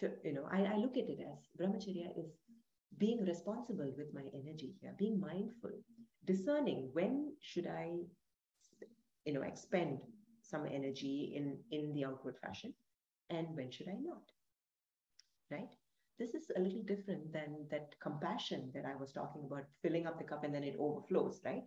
[0.00, 2.30] So, you know, I, I look at it as brahmacharya is
[2.98, 5.72] being responsible with my energy here, being mindful,
[6.24, 7.90] discerning when should I,
[9.24, 9.98] you know, expend
[10.42, 12.72] some energy in in the outward fashion,
[13.30, 14.22] and when should I not.
[15.50, 15.74] Right.
[16.18, 20.18] This is a little different than that compassion that I was talking about, filling up
[20.18, 21.40] the cup and then it overflows.
[21.44, 21.64] Right.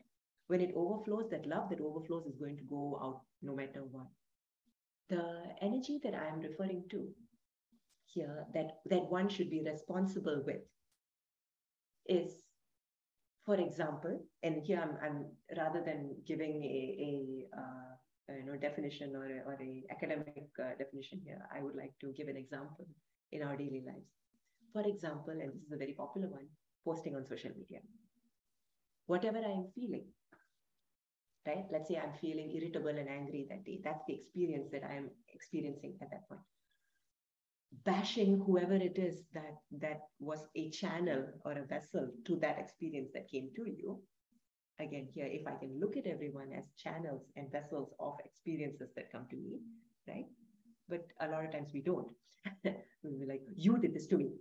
[0.48, 4.08] When it overflows, that love that overflows is going to go out no matter what
[5.10, 7.08] the energy that I am referring to
[8.06, 10.62] here, that, that one should be responsible with,
[12.08, 12.32] is,
[13.46, 15.26] for example, and here I'm, I'm
[15.58, 20.76] rather than giving a, a uh, you know definition or a, or a academic uh,
[20.78, 22.88] definition here, I would like to give an example
[23.32, 24.10] in our daily lives.
[24.74, 26.48] For example, and this is a very popular one,
[26.86, 27.80] posting on social media.
[29.08, 30.06] Whatever I am feeling,
[31.48, 31.66] right?
[31.72, 33.80] Let's say I'm feeling irritable and angry that day.
[33.84, 36.42] That's the experience that I'm experiencing at that point.
[37.86, 43.10] Bashing whoever it is that that was a channel or a vessel to that experience
[43.14, 44.00] that came to you.
[44.80, 49.12] Again, here, if I can look at everyone as channels and vessels of experiences that
[49.12, 49.60] come to me,
[50.08, 50.26] right?
[50.88, 52.08] But a lot of times we don't.
[53.04, 54.32] we'll be like, you did this to me,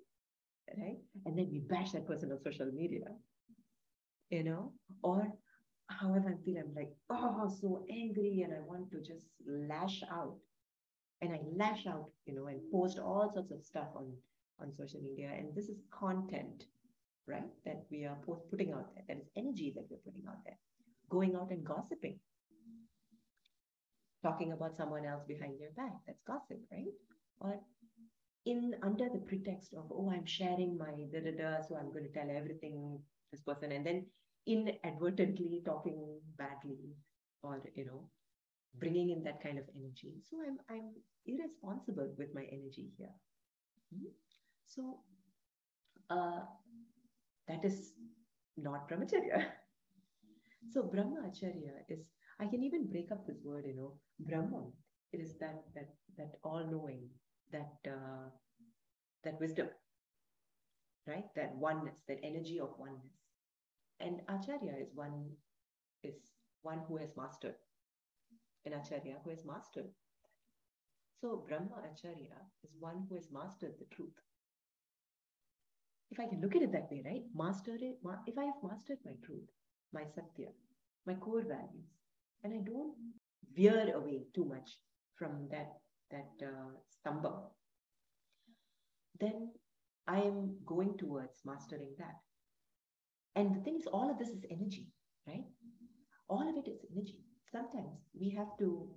[0.77, 0.99] right?
[1.25, 3.07] And then we bash that person on social media,
[4.31, 5.33] you know, or
[5.89, 10.37] however I feel, I'm like, oh, so angry, and I want to just lash out.
[11.21, 14.13] And I lash out, you know, and post all sorts of stuff on,
[14.61, 15.31] on social media.
[15.37, 16.65] And this is content,
[17.27, 17.51] right?
[17.65, 19.05] That we are post- putting out there.
[19.09, 20.59] That is energy that we're putting out there.
[21.11, 22.21] Going out and gossiping.
[24.23, 25.95] Talking about someone else behind their back.
[26.07, 26.93] That's gossip, right?
[27.41, 27.59] Or
[28.49, 32.05] in under the pretext of, oh, I'm sharing my da da da, so I'm going
[32.11, 32.99] to tell everything
[33.31, 33.73] this person.
[33.73, 34.07] And then
[34.49, 36.97] inadvertently talking badly
[37.43, 38.09] or you know
[38.79, 40.89] bringing in that kind of energy so i'm i'm
[41.27, 43.15] irresponsible with my energy here
[43.95, 44.13] mm-hmm.
[44.67, 44.99] so
[46.11, 46.41] uh,
[47.47, 47.93] that is
[48.57, 49.45] not brahmacharya
[50.73, 52.01] so brahmacharya is
[52.41, 54.63] i can even break up this word you know brahma
[55.13, 57.03] it is that that that all knowing
[57.53, 58.29] that uh,
[59.25, 59.69] that wisdom
[61.07, 63.19] right that oneness that energy of oneness
[64.01, 65.37] And Acharya is one
[66.03, 66.33] is
[66.63, 67.57] one who has mastered.
[68.65, 69.93] An Acharya who has mastered.
[71.21, 74.23] So Brahma Acharya is one who has mastered the truth.
[76.11, 77.25] If I can look at it that way, right?
[77.35, 79.49] Master it, ma- if I have mastered my truth,
[79.93, 80.51] my satya,
[81.07, 81.89] my core values,
[82.45, 82.95] and I don't
[83.55, 84.79] veer away too much
[85.17, 87.33] from that that uh, stamba,
[89.21, 89.51] then
[90.07, 92.17] I am going towards mastering that.
[93.37, 94.87] And the thing is, all of this is energy,
[95.27, 95.45] right?
[96.29, 97.21] All of it is energy.
[97.53, 98.89] Sometimes we have to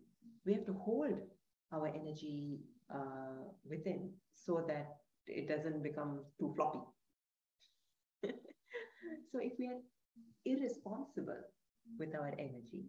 [0.46, 1.20] we have to hold
[1.72, 2.60] our energy
[2.94, 4.98] uh, within so that
[5.28, 6.80] it doesn't become too floppy.
[9.32, 9.82] so if we are
[10.46, 11.42] irresponsible
[12.00, 12.86] with our energy,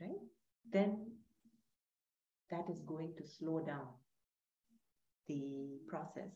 [0.00, 0.20] right,
[0.72, 1.06] then
[2.50, 3.86] that is going to slow down
[5.28, 6.32] the process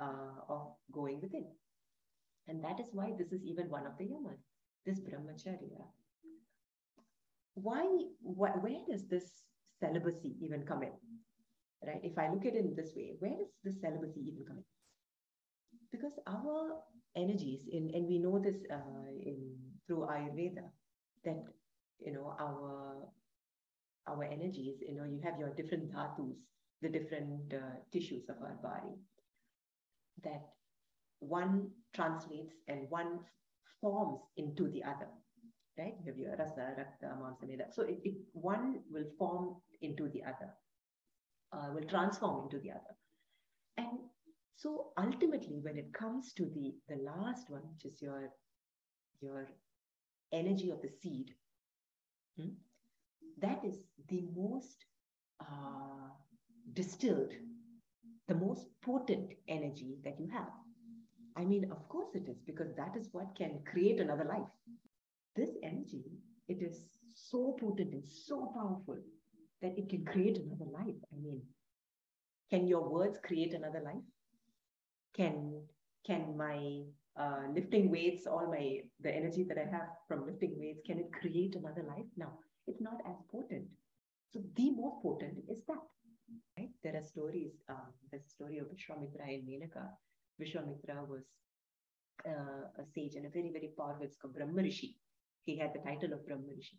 [0.00, 1.46] uh, of going within.
[2.48, 4.40] And that is why this is even one of the yamas,
[4.84, 5.84] this brahmacharya.
[7.54, 7.84] Why,
[8.22, 9.44] wh- where does this
[9.78, 10.92] celibacy even come in?
[11.86, 12.00] Right?
[12.02, 14.64] If I look at it in this way, where does this celibacy even come in?
[15.90, 16.78] Because our
[17.16, 19.36] energies, in, and we know this uh, in
[19.86, 20.64] through Ayurveda,
[21.24, 21.44] that
[22.00, 22.96] you know our
[24.08, 26.34] our energies, you know, you have your different dhatus,
[26.80, 28.94] the different uh, tissues of our body,
[30.24, 30.42] that
[31.20, 33.20] one translates and one
[33.80, 35.08] forms into the other,
[35.78, 35.94] right?
[36.00, 37.64] You have your rasa, rakta, mamsa, meda.
[37.72, 40.50] So it, it, one will form into the other,
[41.52, 42.96] uh, will transform into the other.
[43.76, 43.98] And
[44.56, 48.30] so ultimately, when it comes to the, the last one, which is your,
[49.20, 49.48] your
[50.32, 51.34] energy of the seed,
[52.36, 52.50] hmm,
[53.40, 54.84] that is the most
[55.40, 56.10] uh,
[56.72, 57.32] distilled,
[58.28, 60.50] the most potent energy that you have.
[61.36, 64.48] I mean, of course it is, because that is what can create another life.
[65.34, 66.04] This energy,
[66.48, 66.82] it is
[67.14, 68.98] so potent and so powerful
[69.62, 70.96] that it can create another life.
[71.12, 71.40] I mean,
[72.50, 74.04] can your words create another life?
[75.16, 75.62] Can
[76.06, 76.82] can my
[77.18, 81.12] uh, lifting weights, all my the energy that I have from lifting weights, can it
[81.20, 82.06] create another life?
[82.16, 82.32] Now,
[82.66, 83.68] it's not as potent.
[84.30, 85.82] So the most potent is that.
[86.58, 86.70] Right?
[86.82, 87.52] There are stories.
[88.10, 89.88] There's a story of Vishwamitra and Menaka.
[90.40, 91.24] Vishwamitra was
[92.26, 94.96] uh, a sage and a very, very powerful it's called Brahma Rishi.
[95.44, 96.78] He had the title of Brahma Rishi.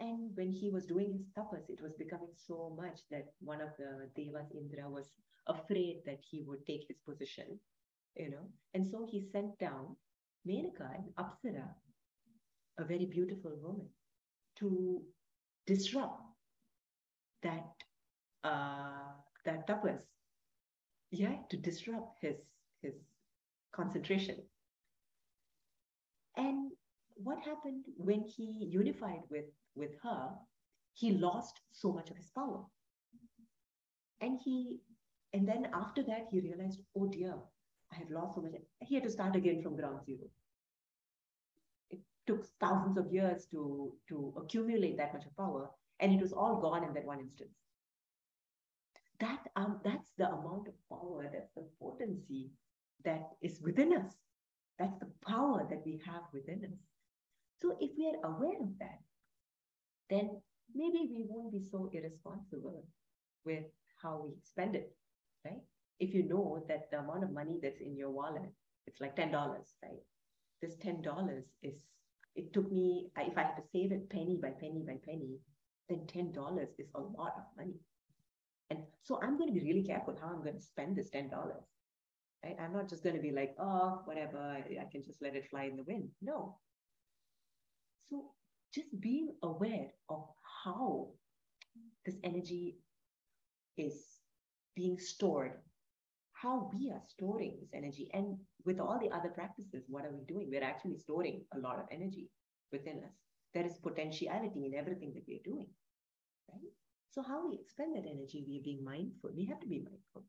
[0.00, 3.68] And when he was doing his tapas, it was becoming so much that one of
[3.78, 5.06] the Devas, Indra, was
[5.46, 7.60] afraid that he would take his position,
[8.16, 8.48] you know.
[8.72, 9.96] And so he sent down
[10.48, 11.68] Menaka and Apsara,
[12.78, 13.88] a very beautiful woman,
[14.60, 15.02] to
[15.66, 16.22] disrupt
[17.42, 17.66] that
[18.44, 19.12] uh,
[19.44, 20.00] that tapas,
[21.10, 22.36] yeah, to disrupt his
[22.82, 22.94] his
[23.72, 24.36] concentration.
[26.36, 26.72] And
[27.14, 30.30] what happened when he unified with with her?
[30.94, 32.64] He lost so much of his power,
[34.20, 34.80] and he
[35.32, 37.34] and then after that he realized, oh dear,
[37.92, 38.52] I have lost so much.
[38.80, 40.28] He had to start again from ground zero.
[42.30, 46.60] Took thousands of years to to accumulate that much of power, and it was all
[46.60, 47.56] gone in that one instance.
[49.18, 52.50] That um, that's the amount of power, that's the potency
[53.04, 54.14] that is within us.
[54.78, 56.78] That's the power that we have within us.
[57.60, 59.00] So if we are aware of that,
[60.08, 60.30] then
[60.74, 62.84] maybe we won't be so irresponsible
[63.44, 63.64] with
[64.02, 64.94] how we spend it,
[65.44, 65.60] right?
[65.98, 68.50] If you know that the amount of money that's in your wallet,
[68.86, 69.32] it's like $10,
[69.82, 70.00] right?
[70.62, 71.74] This $10 is,
[72.36, 75.38] it took me, if I had to save it penny by penny by penny,
[75.88, 77.74] then $10 is a lot of money.
[78.70, 81.30] And so I'm going to be really careful how I'm going to spend this $10.
[82.44, 82.56] Right?
[82.60, 85.50] I'm not just going to be like, oh, whatever, I, I can just let it
[85.50, 86.08] fly in the wind.
[86.22, 86.58] No.
[88.08, 88.30] So
[88.74, 90.24] just being aware of
[90.64, 91.08] how
[92.06, 92.78] this energy
[93.76, 93.94] is
[94.76, 95.52] being stored,
[96.42, 100.24] how we are storing this energy, and with all the other practices, what are we
[100.24, 100.48] doing?
[100.50, 102.28] We're actually storing a lot of energy
[102.72, 103.16] within us.
[103.52, 105.66] There is potentiality in everything that we're doing,
[106.50, 106.72] right?
[107.10, 109.30] So how we expend that energy, we are being mindful.
[109.36, 110.24] We have to be mindful,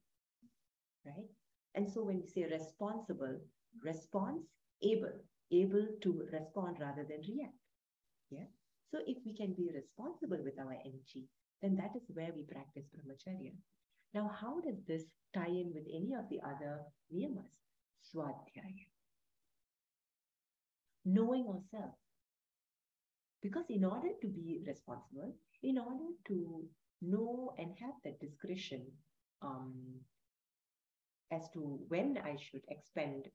[1.05, 1.30] right?
[1.76, 3.38] And so when we say responsible,
[3.84, 4.43] response,
[4.82, 5.14] able,
[5.51, 7.53] able to respond rather than react.
[8.32, 8.49] Yeah.
[8.91, 11.28] So if we can be responsible with our energy,
[11.62, 13.53] then that is where we practice brahmacharya.
[14.14, 15.03] Now, how does this
[15.34, 17.51] tie in with any of the other niyamas?
[18.03, 18.88] Swadhyaya.
[21.05, 21.99] Knowing ourselves.
[23.41, 26.68] Because in order to be responsible, in order to
[27.01, 28.91] know and have that discretion
[29.41, 30.01] um,
[31.32, 33.30] as to when I should expend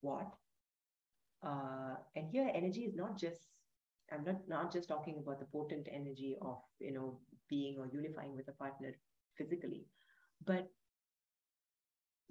[0.00, 0.32] what,
[1.42, 3.48] Uh, and here, energy is not just
[4.12, 8.34] I'm not not just talking about the potent energy of you know being or unifying
[8.36, 8.92] with a partner
[9.38, 9.86] physically,
[10.44, 10.68] but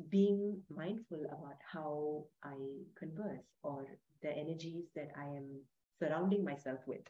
[0.10, 2.56] being mindful about how I
[2.98, 3.86] converse or
[4.22, 5.62] the energies that I am
[6.00, 7.02] surrounding myself with,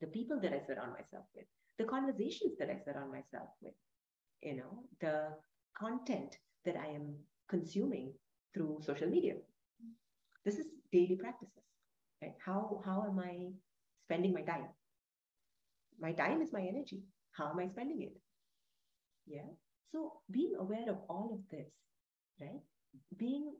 [0.00, 1.44] the people that I surround myself with,
[1.78, 3.74] the conversations that I surround myself with,
[4.42, 5.28] you know, the
[5.78, 7.14] content that I am
[7.48, 8.12] consuming
[8.54, 9.34] through social media.
[10.44, 11.64] This is daily practices.
[12.22, 12.34] Right?
[12.44, 13.50] How how am I
[14.06, 14.68] spending my time?
[16.00, 17.02] My time is my energy.
[17.32, 18.16] How am I spending it?
[19.26, 19.48] Yeah.
[19.94, 21.70] So being aware of all of this,
[22.40, 22.60] right?
[23.16, 23.52] Being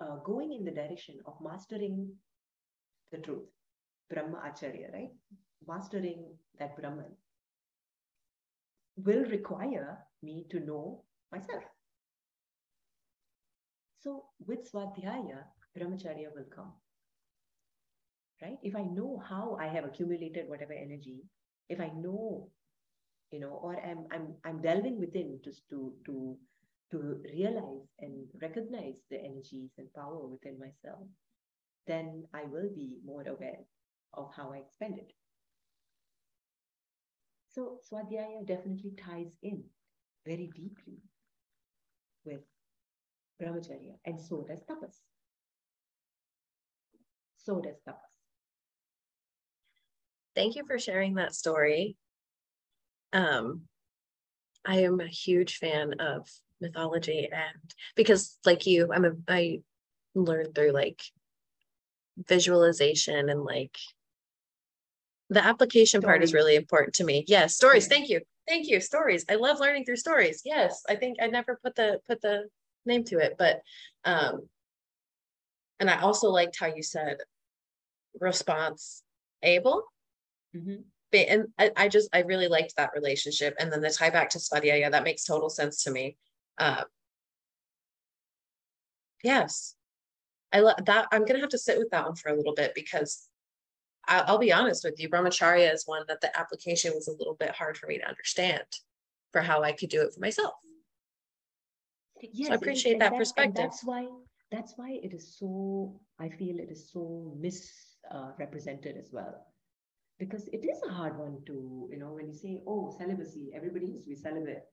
[0.00, 2.12] uh, going in the direction of mastering
[3.10, 3.48] the truth,
[4.08, 5.10] Brahma Acharya, right?
[5.66, 6.24] Mastering
[6.60, 7.16] that Brahman
[8.96, 11.64] will require me to know myself.
[13.98, 15.42] So with Swadhyaya,
[15.76, 16.74] Brahmacharya will come.
[18.40, 18.58] Right?
[18.62, 21.24] If I know how I have accumulated whatever energy,
[21.68, 22.50] if I know,
[23.30, 26.36] you know, or I'm I'm I'm delving within just to to
[26.90, 31.06] to realize and recognize the energies and power within myself,
[31.86, 33.60] then I will be more aware
[34.14, 35.12] of how I expend it.
[37.50, 39.64] So Swadhyaya definitely ties in
[40.24, 40.98] very deeply
[42.24, 42.40] with
[43.42, 44.96] Brahmacharya, and so does tapas.
[47.36, 48.14] So does tapas.
[50.34, 51.96] Thank you for sharing that story.
[53.12, 53.62] Um,
[54.64, 56.28] I am a huge fan of
[56.60, 59.60] mythology and because like you, I'm a I
[60.14, 61.00] learned through like
[62.26, 63.76] visualization and like
[65.30, 66.10] the application stories.
[66.10, 67.24] part is really important to me.
[67.28, 67.86] Yes, stories.
[67.88, 67.96] Yeah.
[67.96, 68.20] Thank you.
[68.46, 68.80] Thank you.
[68.80, 69.24] Stories.
[69.28, 70.42] I love learning through stories.
[70.44, 70.82] Yes.
[70.88, 72.48] I think I never put the put the
[72.86, 73.60] name to it, but
[74.04, 74.48] um
[75.80, 77.18] and I also liked how you said
[78.20, 79.02] response
[79.42, 79.84] able.
[80.56, 80.82] Mm-hmm.
[81.12, 83.54] And I, I, just I really liked that relationship.
[83.58, 86.16] And then the tie back to Svadhyaya, that makes total sense to me.
[86.58, 86.84] Um
[89.22, 89.74] yes.
[90.52, 91.06] I love that.
[91.12, 93.28] I'm gonna have to sit with that one for a little bit because
[94.08, 97.50] I'll be honest with you, brahmacharya is one that the application was a little bit
[97.50, 98.64] hard for me to understand
[99.32, 100.54] for how I could do it for myself.
[102.22, 103.54] Yes, so I appreciate that, that, perspective.
[103.54, 104.06] that's why
[104.50, 106.00] that's why it is so.
[106.18, 109.46] I feel it is so misrepresented uh, as well,
[110.18, 113.86] because it is a hard one to you know when you say oh celibacy, everybody
[113.86, 114.64] needs to be celibate,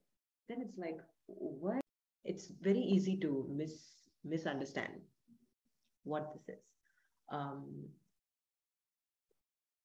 [0.48, 1.80] then it's like what?
[2.24, 5.00] It's very easy to mis misunderstand
[6.04, 6.62] what this is.
[7.30, 7.88] Um,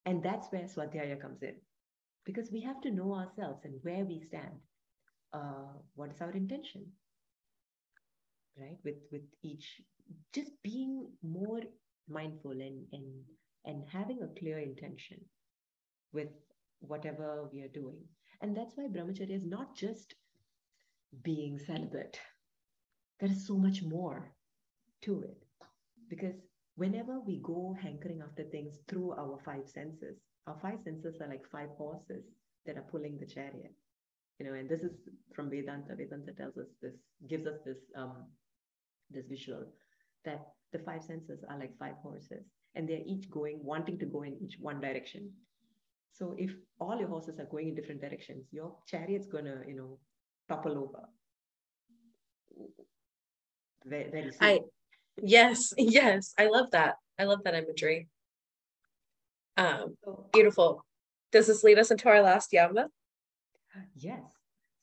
[0.05, 1.55] and that's where Swadhyaya comes in.
[2.25, 4.59] Because we have to know ourselves and where we stand.
[5.33, 6.85] Uh, what is our intention?
[8.59, 8.77] Right?
[8.83, 9.81] With with each
[10.33, 11.61] just being more
[12.09, 13.23] mindful and and
[13.65, 15.21] and having a clear intention
[16.13, 16.29] with
[16.79, 17.99] whatever we are doing.
[18.41, 20.15] And that's why brahmacharya is not just
[21.23, 22.19] being celibate.
[23.19, 24.31] There is so much more
[25.03, 25.43] to it.
[26.09, 26.35] Because
[26.75, 31.45] whenever we go hankering after things through our five senses, our five senses are like
[31.51, 32.25] five horses
[32.65, 33.73] that are pulling the chariot.
[34.39, 34.93] You know, and this is
[35.35, 35.95] from Vedanta.
[35.95, 36.95] Vedanta tells us this,
[37.29, 38.25] gives us this um,
[39.11, 39.65] this visual
[40.25, 42.45] that the five senses are like five horses,
[42.75, 45.31] and they're each going, wanting to go in each one direction.
[46.11, 49.99] So if all your horses are going in different directions, your chariot's gonna, you know,
[50.49, 51.07] topple over.
[53.85, 54.41] Very, very soon.
[54.41, 54.59] I
[55.21, 56.33] Yes, yes.
[56.37, 56.95] I love that.
[57.19, 58.07] I love that imagery.
[59.57, 59.95] Um,
[60.33, 60.85] beautiful.
[61.31, 62.87] Does this lead us into our last yama?
[63.95, 64.23] Yes.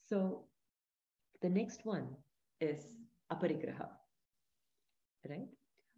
[0.08, 0.44] So
[1.42, 2.08] the next one
[2.60, 2.84] is
[3.32, 3.88] aparigraha.
[5.28, 5.48] Right?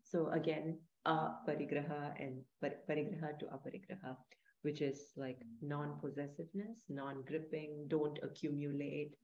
[0.02, 4.16] So again, aparigraha and parigraha to aparigraha,
[4.62, 9.14] which is like non-possessiveness, non-gripping, don't accumulate.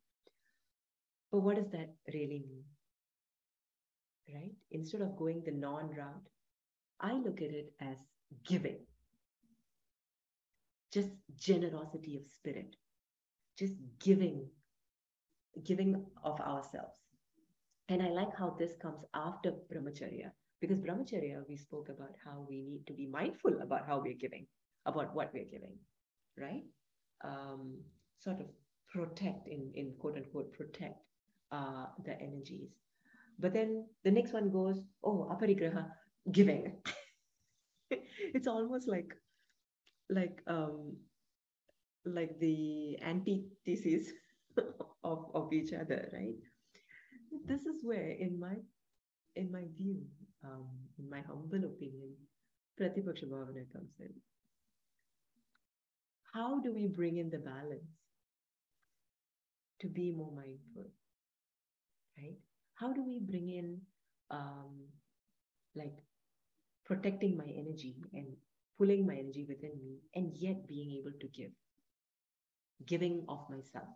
[1.31, 2.65] But what does that really mean?
[4.33, 4.53] right?
[4.71, 6.29] Instead of going the non route,
[7.01, 7.99] I look at it as
[8.47, 8.79] giving,
[10.93, 12.77] just generosity of spirit,
[13.59, 14.49] just giving,
[15.65, 16.95] giving of ourselves.
[17.89, 22.63] And I like how this comes after brahmacharya, because brahmacharya, we spoke about how we
[22.63, 24.47] need to be mindful about how we're giving,
[24.87, 25.77] about what we're giving,
[26.39, 26.65] right?
[27.25, 27.79] Um,
[28.19, 28.47] sort of
[28.89, 31.03] protect, in, in quote unquote, protect
[31.53, 32.71] uh, the energies
[33.39, 35.87] but then the next one goes, oh, aparigraha,
[36.33, 36.73] giving.
[37.91, 39.15] it's almost like
[40.09, 40.97] like um
[42.05, 44.09] like the antithesis
[45.05, 46.41] of, of each other, right?
[47.45, 48.57] This is where in my
[49.35, 50.01] in my view,
[50.45, 50.69] um,
[50.99, 52.15] in my humble opinion,
[52.81, 54.15] Pratipaksha Bhavana comes in.
[56.37, 57.97] How do we bring in the balance
[59.81, 60.91] to be more mindful?
[62.19, 62.37] Right?
[62.75, 63.81] How do we bring in
[64.31, 64.85] um,
[65.75, 65.97] like
[66.85, 68.27] protecting my energy and
[68.77, 71.53] pulling my energy within me and yet being able to give?
[72.87, 73.89] Giving of myself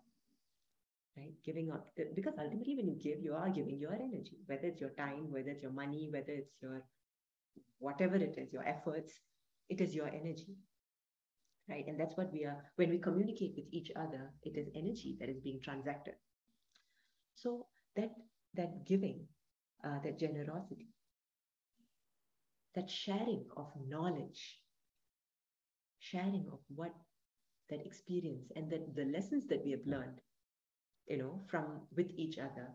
[1.19, 1.35] right?
[1.45, 4.91] Giving up because ultimately, when you give, you are giving your energy, whether it's your
[4.91, 6.85] time, whether it's your money, whether it's your
[7.81, 9.13] whatever it is, your efforts,
[9.69, 10.57] it is your energy,
[11.71, 11.87] right?
[11.87, 14.33] And that's what we are when we communicate with each other.
[14.43, 16.15] It is energy that is being transacted.
[17.37, 17.67] So
[17.97, 18.11] that
[18.55, 19.27] that giving,
[19.85, 20.89] uh, that generosity,
[22.75, 24.59] that sharing of knowledge,
[26.01, 26.93] sharing of what
[27.71, 30.21] that experience and that the lessons that we have learned
[31.11, 32.69] you know, from with each other.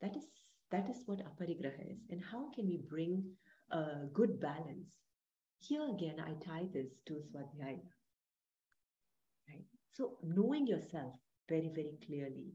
[0.00, 0.24] That is
[0.70, 1.98] that is what aparigraha is.
[2.10, 3.24] And how can we bring
[3.72, 4.86] a good balance?
[5.58, 7.82] Here again, I tie this to Swadhyaya.
[9.50, 9.64] Right?
[9.92, 11.14] So knowing yourself
[11.48, 12.54] very, very clearly.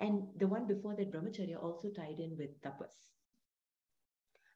[0.00, 2.94] And the one before that, Brahmacharya, also tied in with tapas.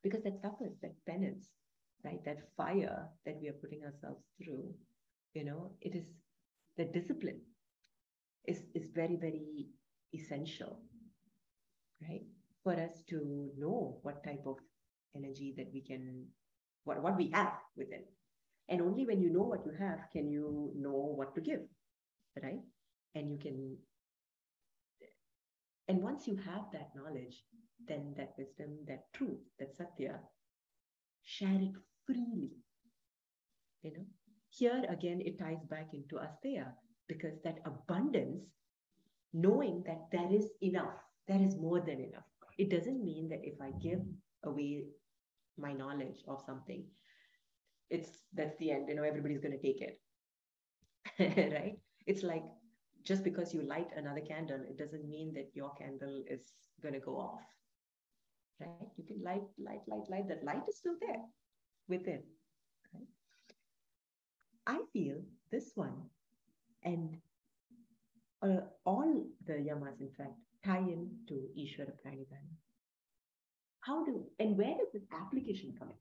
[0.02, 1.48] Because that tapas, that penance,
[2.04, 4.74] right, that fire that we are putting ourselves through,
[5.34, 6.06] you know, it is
[6.76, 7.40] the discipline
[8.46, 9.66] is, is very, very
[10.14, 10.80] essential,
[12.08, 12.22] right?
[12.64, 14.56] For us to know what type of
[15.14, 16.26] energy that we can,
[16.84, 18.04] what, what we have within.
[18.68, 21.60] And only when you know what you have can you know what to give,
[22.42, 22.60] right?
[23.14, 23.76] And you can,
[25.88, 27.44] and once you have that knowledge,
[27.86, 30.20] then that wisdom, that truth, that satya,
[31.22, 31.72] share it
[32.06, 32.50] freely.
[33.82, 34.06] You know,
[34.50, 36.72] here again, it ties back into asteya
[37.08, 38.44] because that abundance,
[39.32, 40.94] knowing that there is enough,
[41.26, 42.24] there is more than enough.
[42.58, 44.00] It doesn't mean that if I give
[44.44, 44.84] away
[45.58, 46.84] my knowledge of something,
[47.92, 50.00] it's that's the end, you know, everybody's going to take it.
[51.52, 51.78] right?
[52.06, 52.44] It's like
[53.04, 57.00] just because you light another candle, it doesn't mean that your candle is going to
[57.00, 57.44] go off.
[58.60, 58.88] Right?
[58.96, 60.28] You can light, light, light, light.
[60.28, 61.22] That light is still there
[61.88, 62.22] within.
[64.66, 65.16] I feel
[65.50, 65.94] this one
[66.84, 67.16] and
[68.42, 70.34] uh, all the yamas, in fact,
[70.64, 72.54] tie in to Ishvara Pranidhana.
[73.80, 75.96] How do, and where does this application come in?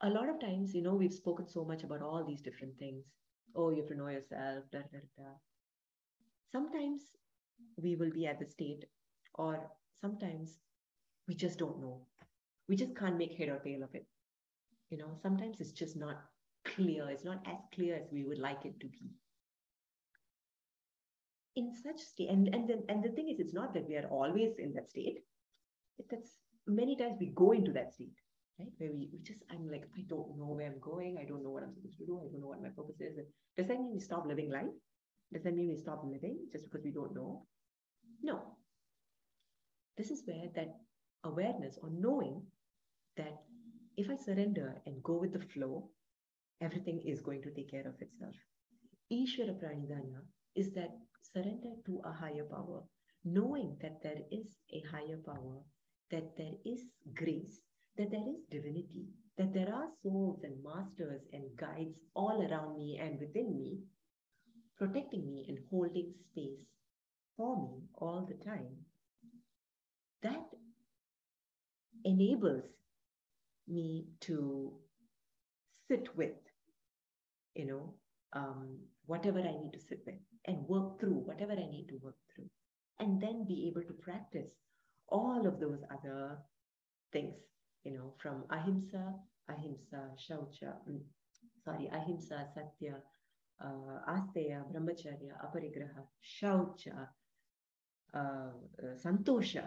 [0.00, 3.04] A lot of times, you know, we've spoken so much about all these different things.
[3.56, 5.30] Oh, you have to know yourself, da, da, da.
[6.52, 7.02] Sometimes
[7.82, 8.84] we will be at the state,
[9.34, 9.70] or
[10.00, 10.58] sometimes
[11.26, 12.00] we just don't know.
[12.68, 14.06] We just can't make head or tail of it.
[14.90, 16.16] You know, sometimes it's just not
[16.64, 17.08] clear.
[17.10, 19.10] It's not as clear as we would like it to be.
[21.56, 24.06] In such state, and and then and the thing is, it's not that we are
[24.06, 25.24] always in that state.
[26.10, 28.14] That's many times we go into that state,
[28.58, 28.72] right?
[28.78, 31.18] Where we, we just I'm like I don't know where I'm going.
[31.20, 32.20] I don't know what I'm supposed to do.
[32.20, 33.16] I don't know what my purpose is.
[33.56, 34.74] Does that mean we stop living life?
[35.32, 37.46] Does that mean we stop living just because we don't know?
[38.22, 38.56] No.
[39.96, 40.74] This is where that
[41.24, 42.42] awareness or knowing
[43.16, 43.42] that
[43.96, 45.90] if I surrender and go with the flow,
[46.60, 48.34] everything is going to take care of itself.
[49.12, 50.22] Ishvara Pranidhana
[50.54, 50.90] is that
[51.22, 52.82] surrender to a higher power,
[53.24, 55.62] knowing that there is a higher power,
[56.10, 56.84] that there is
[57.14, 57.60] grace,
[57.98, 62.98] that there is divinity, that there are souls and masters and guides all around me
[63.02, 63.78] and within me,
[64.78, 66.64] protecting me and holding space
[67.36, 68.76] for me all the time.
[70.22, 70.46] That
[72.04, 72.64] enables
[73.68, 74.72] me to
[75.88, 76.32] sit with
[77.58, 77.94] you know,
[78.34, 80.14] um, whatever I need to sit with
[80.46, 82.48] and work through whatever I need to work through,
[83.00, 84.48] and then be able to practice
[85.08, 86.38] all of those other
[87.12, 87.34] things,
[87.88, 89.14] you know, from ahimsa,
[89.48, 91.00] ahimsa, shaucha, mm,
[91.64, 92.96] sorry, ahimsa, satya,
[93.64, 97.08] uh, asteya, brahmacharya, aparigraha, shaucha,
[98.14, 99.64] uh, uh, santosha,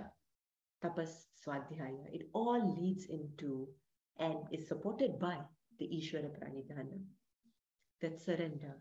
[0.84, 1.14] tapas,
[1.44, 2.06] swadhyaya.
[2.14, 3.68] It all leads into
[4.20, 5.38] and is supported by
[5.80, 7.02] the Ishvara Pranidhana
[8.02, 8.78] that surrender.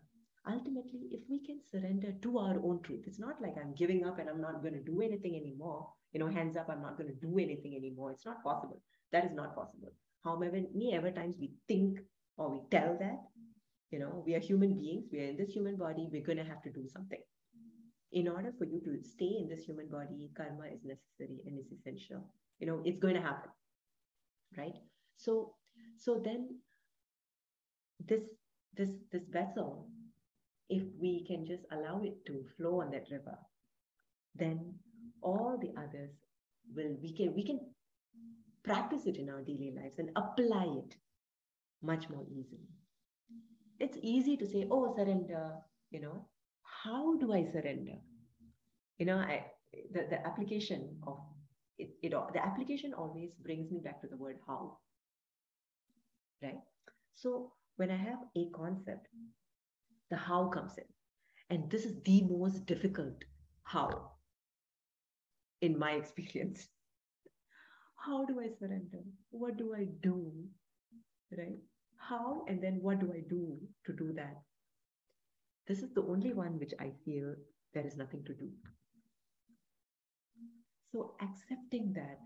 [0.47, 4.19] Ultimately, if we can surrender to our own truth, it's not like I'm giving up
[4.19, 5.87] and I'm not going to do anything anymore.
[6.13, 8.11] You know, hands up, I'm not going to do anything anymore.
[8.11, 8.81] It's not possible.
[9.11, 9.91] That is not possible.
[10.23, 11.99] However, many ever times we think
[12.37, 13.17] or we tell that,
[13.91, 16.43] you know, we are human beings, we are in this human body, we're going to
[16.43, 17.19] have to do something.
[18.13, 21.71] In order for you to stay in this human body, karma is necessary and is
[21.71, 22.29] essential.
[22.59, 23.49] You know, it's going to happen.
[24.57, 24.75] Right?
[25.17, 25.55] So,
[25.97, 26.59] so then
[28.07, 28.21] this
[28.75, 29.87] this this vessel,
[30.69, 33.37] if we can just allow it to flow on that river,
[34.35, 34.73] then
[35.21, 36.11] all the others
[36.73, 37.59] will we can we can
[38.63, 40.95] practice it in our daily lives and apply it
[41.81, 42.69] much more easily.
[43.79, 45.53] It's easy to say, oh, surrender,
[45.89, 46.27] you know,
[46.83, 47.97] how do I surrender?
[48.99, 49.45] You know, I
[49.93, 51.19] the, the application of
[51.77, 54.77] it, it the application always brings me back to the word how.
[56.41, 56.59] Right?
[57.15, 59.07] So when I have a concept,
[60.09, 60.83] the how comes in.
[61.49, 63.15] And this is the most difficult
[63.63, 64.11] how
[65.61, 66.67] in my experience.
[68.05, 69.03] How do I surrender?
[69.29, 70.31] What do I do?
[71.37, 71.59] Right?
[71.97, 74.41] How and then what do I do to do that?
[75.67, 77.35] This is the only one which I feel
[77.73, 78.49] there is nothing to do.
[80.91, 82.19] So accepting that,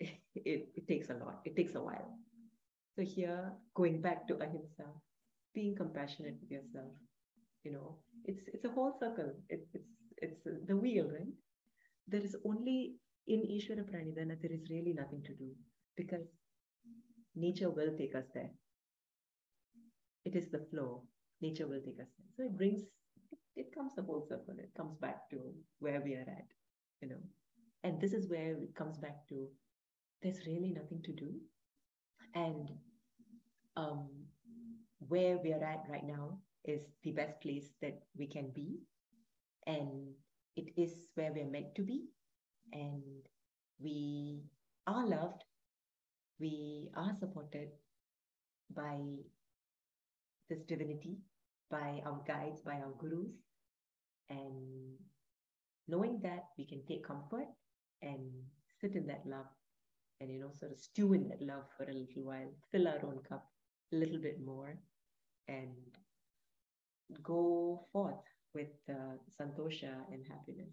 [0.34, 2.18] it, it takes a lot, it takes a while.
[2.96, 4.84] So here, going back to ahimsa,
[5.54, 6.92] being compassionate with yourself,
[7.64, 9.32] you know, it's it's a whole circle.
[9.48, 9.88] It, it's
[10.18, 11.32] it's the wheel, right?
[12.08, 12.96] There is only
[13.26, 15.50] in Ishvara Pranidhana, there is really nothing to do
[15.96, 16.26] because
[17.34, 18.50] nature will take us there.
[20.24, 21.02] It is the flow.
[21.40, 22.28] Nature will take us there.
[22.36, 22.82] So it brings,
[23.30, 24.54] it, it comes the whole circle.
[24.58, 26.46] It comes back to where we are at,
[27.00, 27.22] you know.
[27.84, 29.48] And this is where it comes back to
[30.22, 31.32] there's really nothing to do.
[32.34, 32.70] And
[33.76, 34.08] um,
[35.08, 38.78] where we are at right now is the best place that we can be.
[39.66, 40.14] And
[40.56, 42.04] it is where we're meant to be.
[42.72, 43.02] And
[43.78, 44.42] we
[44.86, 45.44] are loved.
[46.40, 47.68] We are supported
[48.74, 48.98] by
[50.48, 51.18] this divinity,
[51.70, 53.32] by our guides, by our gurus,
[54.30, 54.96] and
[55.88, 57.48] knowing that we can take comfort
[58.00, 58.30] and
[58.80, 59.46] sit in that love
[60.20, 63.04] and you know sort of stew in that love for a little while fill our
[63.04, 63.44] own cup
[63.92, 64.76] a little bit more
[65.48, 65.74] and
[67.22, 70.72] go forth with uh, santosha and happiness.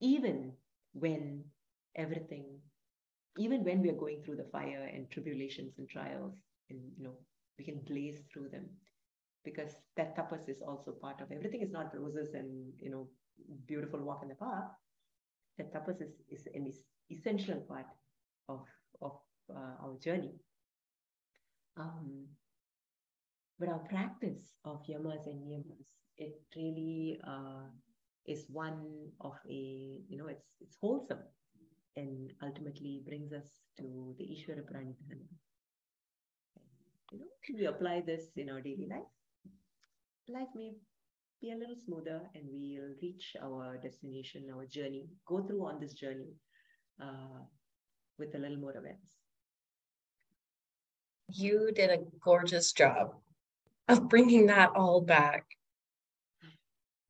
[0.00, 0.52] Even
[0.98, 1.44] when
[1.96, 2.60] everything
[3.38, 6.34] even when we are going through the fire and tribulations and trials,
[6.70, 7.14] and you know,
[7.58, 8.66] we can blaze through them.
[9.44, 11.62] Because that tapas is also part of everything.
[11.62, 13.08] Is not roses and you know
[13.66, 14.66] beautiful walk in the park.
[15.58, 16.72] That tapas is, is an
[17.10, 17.86] essential part
[18.48, 18.64] of
[19.00, 19.12] of
[19.54, 20.34] uh, our journey.
[21.76, 22.26] Um,
[23.58, 25.86] but our practice of yamas and niyamas
[26.18, 27.68] it really uh,
[28.26, 31.22] is one of a you know it's it's wholesome
[31.96, 33.48] and ultimately brings us
[33.78, 35.26] to the Ishvara Pranidhana.
[37.12, 39.08] You know, we apply this in our daily life,
[40.28, 40.72] life may
[41.40, 45.92] be a little smoother and we'll reach our destination, our journey, go through on this
[45.92, 46.32] journey
[47.02, 47.40] uh,
[48.18, 49.12] with a little more awareness.
[51.32, 53.14] You did a gorgeous job
[53.88, 55.44] of bringing that all back.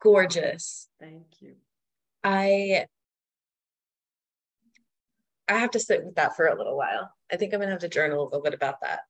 [0.01, 0.89] Gorgeous.
[1.01, 1.55] Thank you.
[2.23, 2.87] I
[5.49, 7.13] I have to sit with that for a little while.
[7.33, 9.01] I think I'm gonna have to journal a little bit about that.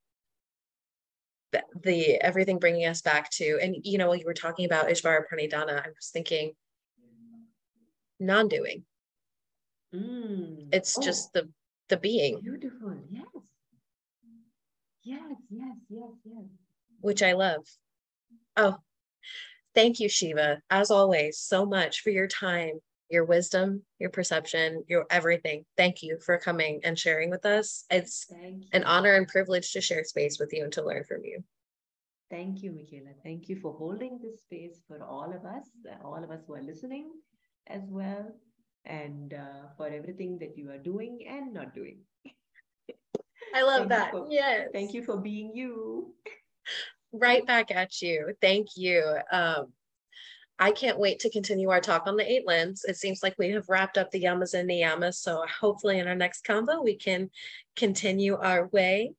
[1.52, 4.88] The, the everything bringing us back to, and you know, while you were talking about
[4.88, 5.80] Ishvara Pranidhana.
[5.80, 6.52] I was thinking
[8.20, 8.84] non-doing.
[9.94, 10.68] Mm.
[10.72, 11.48] It's oh, just the
[11.88, 12.40] the being.
[12.40, 12.98] Beautiful.
[13.10, 13.26] Yes.
[15.02, 15.20] Yes.
[15.50, 15.76] Yes.
[15.88, 16.10] Yes.
[16.24, 16.44] Yes.
[17.00, 17.66] Which I love.
[18.56, 18.76] Oh,
[19.76, 25.06] thank you, Shiva, as always, so much for your time your wisdom, your perception, your
[25.10, 25.64] everything.
[25.76, 27.84] Thank you for coming and sharing with us.
[27.90, 28.26] It's
[28.72, 31.42] an honor and privilege to share space with you and to learn from you.
[32.30, 33.14] Thank you, Michaela.
[33.22, 35.68] Thank you for holding this space for all of us,
[36.04, 37.10] all of us who are listening
[37.68, 38.32] as well,
[38.84, 41.98] and uh, for everything that you are doing and not doing.
[43.54, 44.10] I love that.
[44.10, 44.68] For, yes.
[44.72, 46.12] Thank you for being you.
[47.12, 48.34] Right back at you.
[48.40, 49.02] Thank you.
[49.30, 49.72] Um,
[50.58, 52.84] I can't wait to continue our talk on the eight limbs.
[52.84, 55.14] It seems like we have wrapped up the yamas and niyamas.
[55.16, 57.30] So hopefully in our next combo, we can
[57.76, 59.12] continue our way.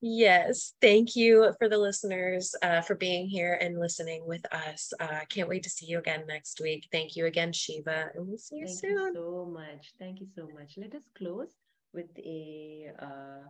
[0.00, 4.92] Yes, thank you for the listeners uh, for being here and listening with us.
[5.00, 6.86] I uh, can't wait to see you again next week.
[6.92, 8.96] Thank you again, Shiva, and we'll see you Thank soon.
[8.96, 9.92] Thank you so much.
[9.98, 10.74] Thank you so much.
[10.76, 11.52] Let us close
[11.92, 13.48] with a uh,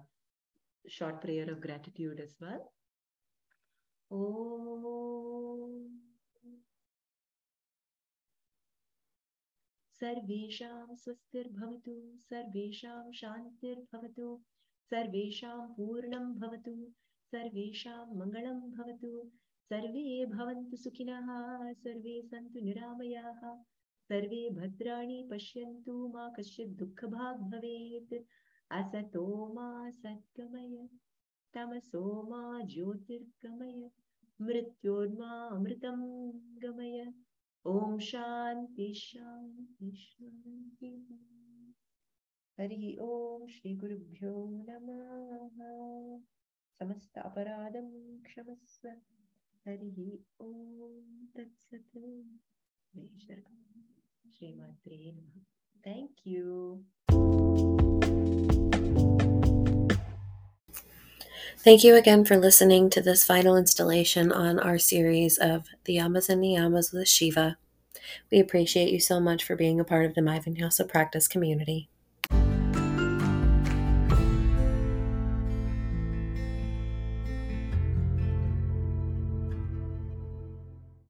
[0.89, 2.73] short prayer of gratitude as well.
[10.01, 14.41] सर्वेषां स्वस्तिर्भवतु, सर्वेषां शान्तिर्भवतु,
[14.91, 16.93] सर्वेषां पूर्णं भवतु,
[17.31, 19.31] सर्वेषां मङ्गलं भवतु,
[19.69, 21.27] सर्वे भवन्तु सुखिनः,
[21.73, 23.55] सर्वे सन्तु निरामयाः,
[24.09, 28.15] सर्वे भद्राणि पश्यन्तु मा कश्चित् दुःखभाग् भवेत्,
[28.71, 30.89] असतो मा सद्गमय
[31.55, 33.91] तमसो मा ज्योतिर्गमय
[34.41, 35.51] मृत्योर्मा
[36.63, 37.15] गमय।
[37.67, 41.17] ॐ शान्ति शान्ति, शान्तिः।
[42.61, 45.59] हरिः ॐ श्रीगुरुभ्यो नमः।
[46.79, 48.89] समस्त अपराधं क्षमस्व।
[49.69, 51.99] हरिः ॐ तत्सत्।
[54.33, 55.43] श्रीमात्रे नमः।
[55.87, 56.85] Thank you.
[61.61, 66.29] Thank you again for listening to this final installation on our series of The Yamas
[66.29, 67.59] and Niyamas with Shiva.
[68.31, 70.41] We appreciate you so much for being a part of the My
[70.89, 71.91] practice community.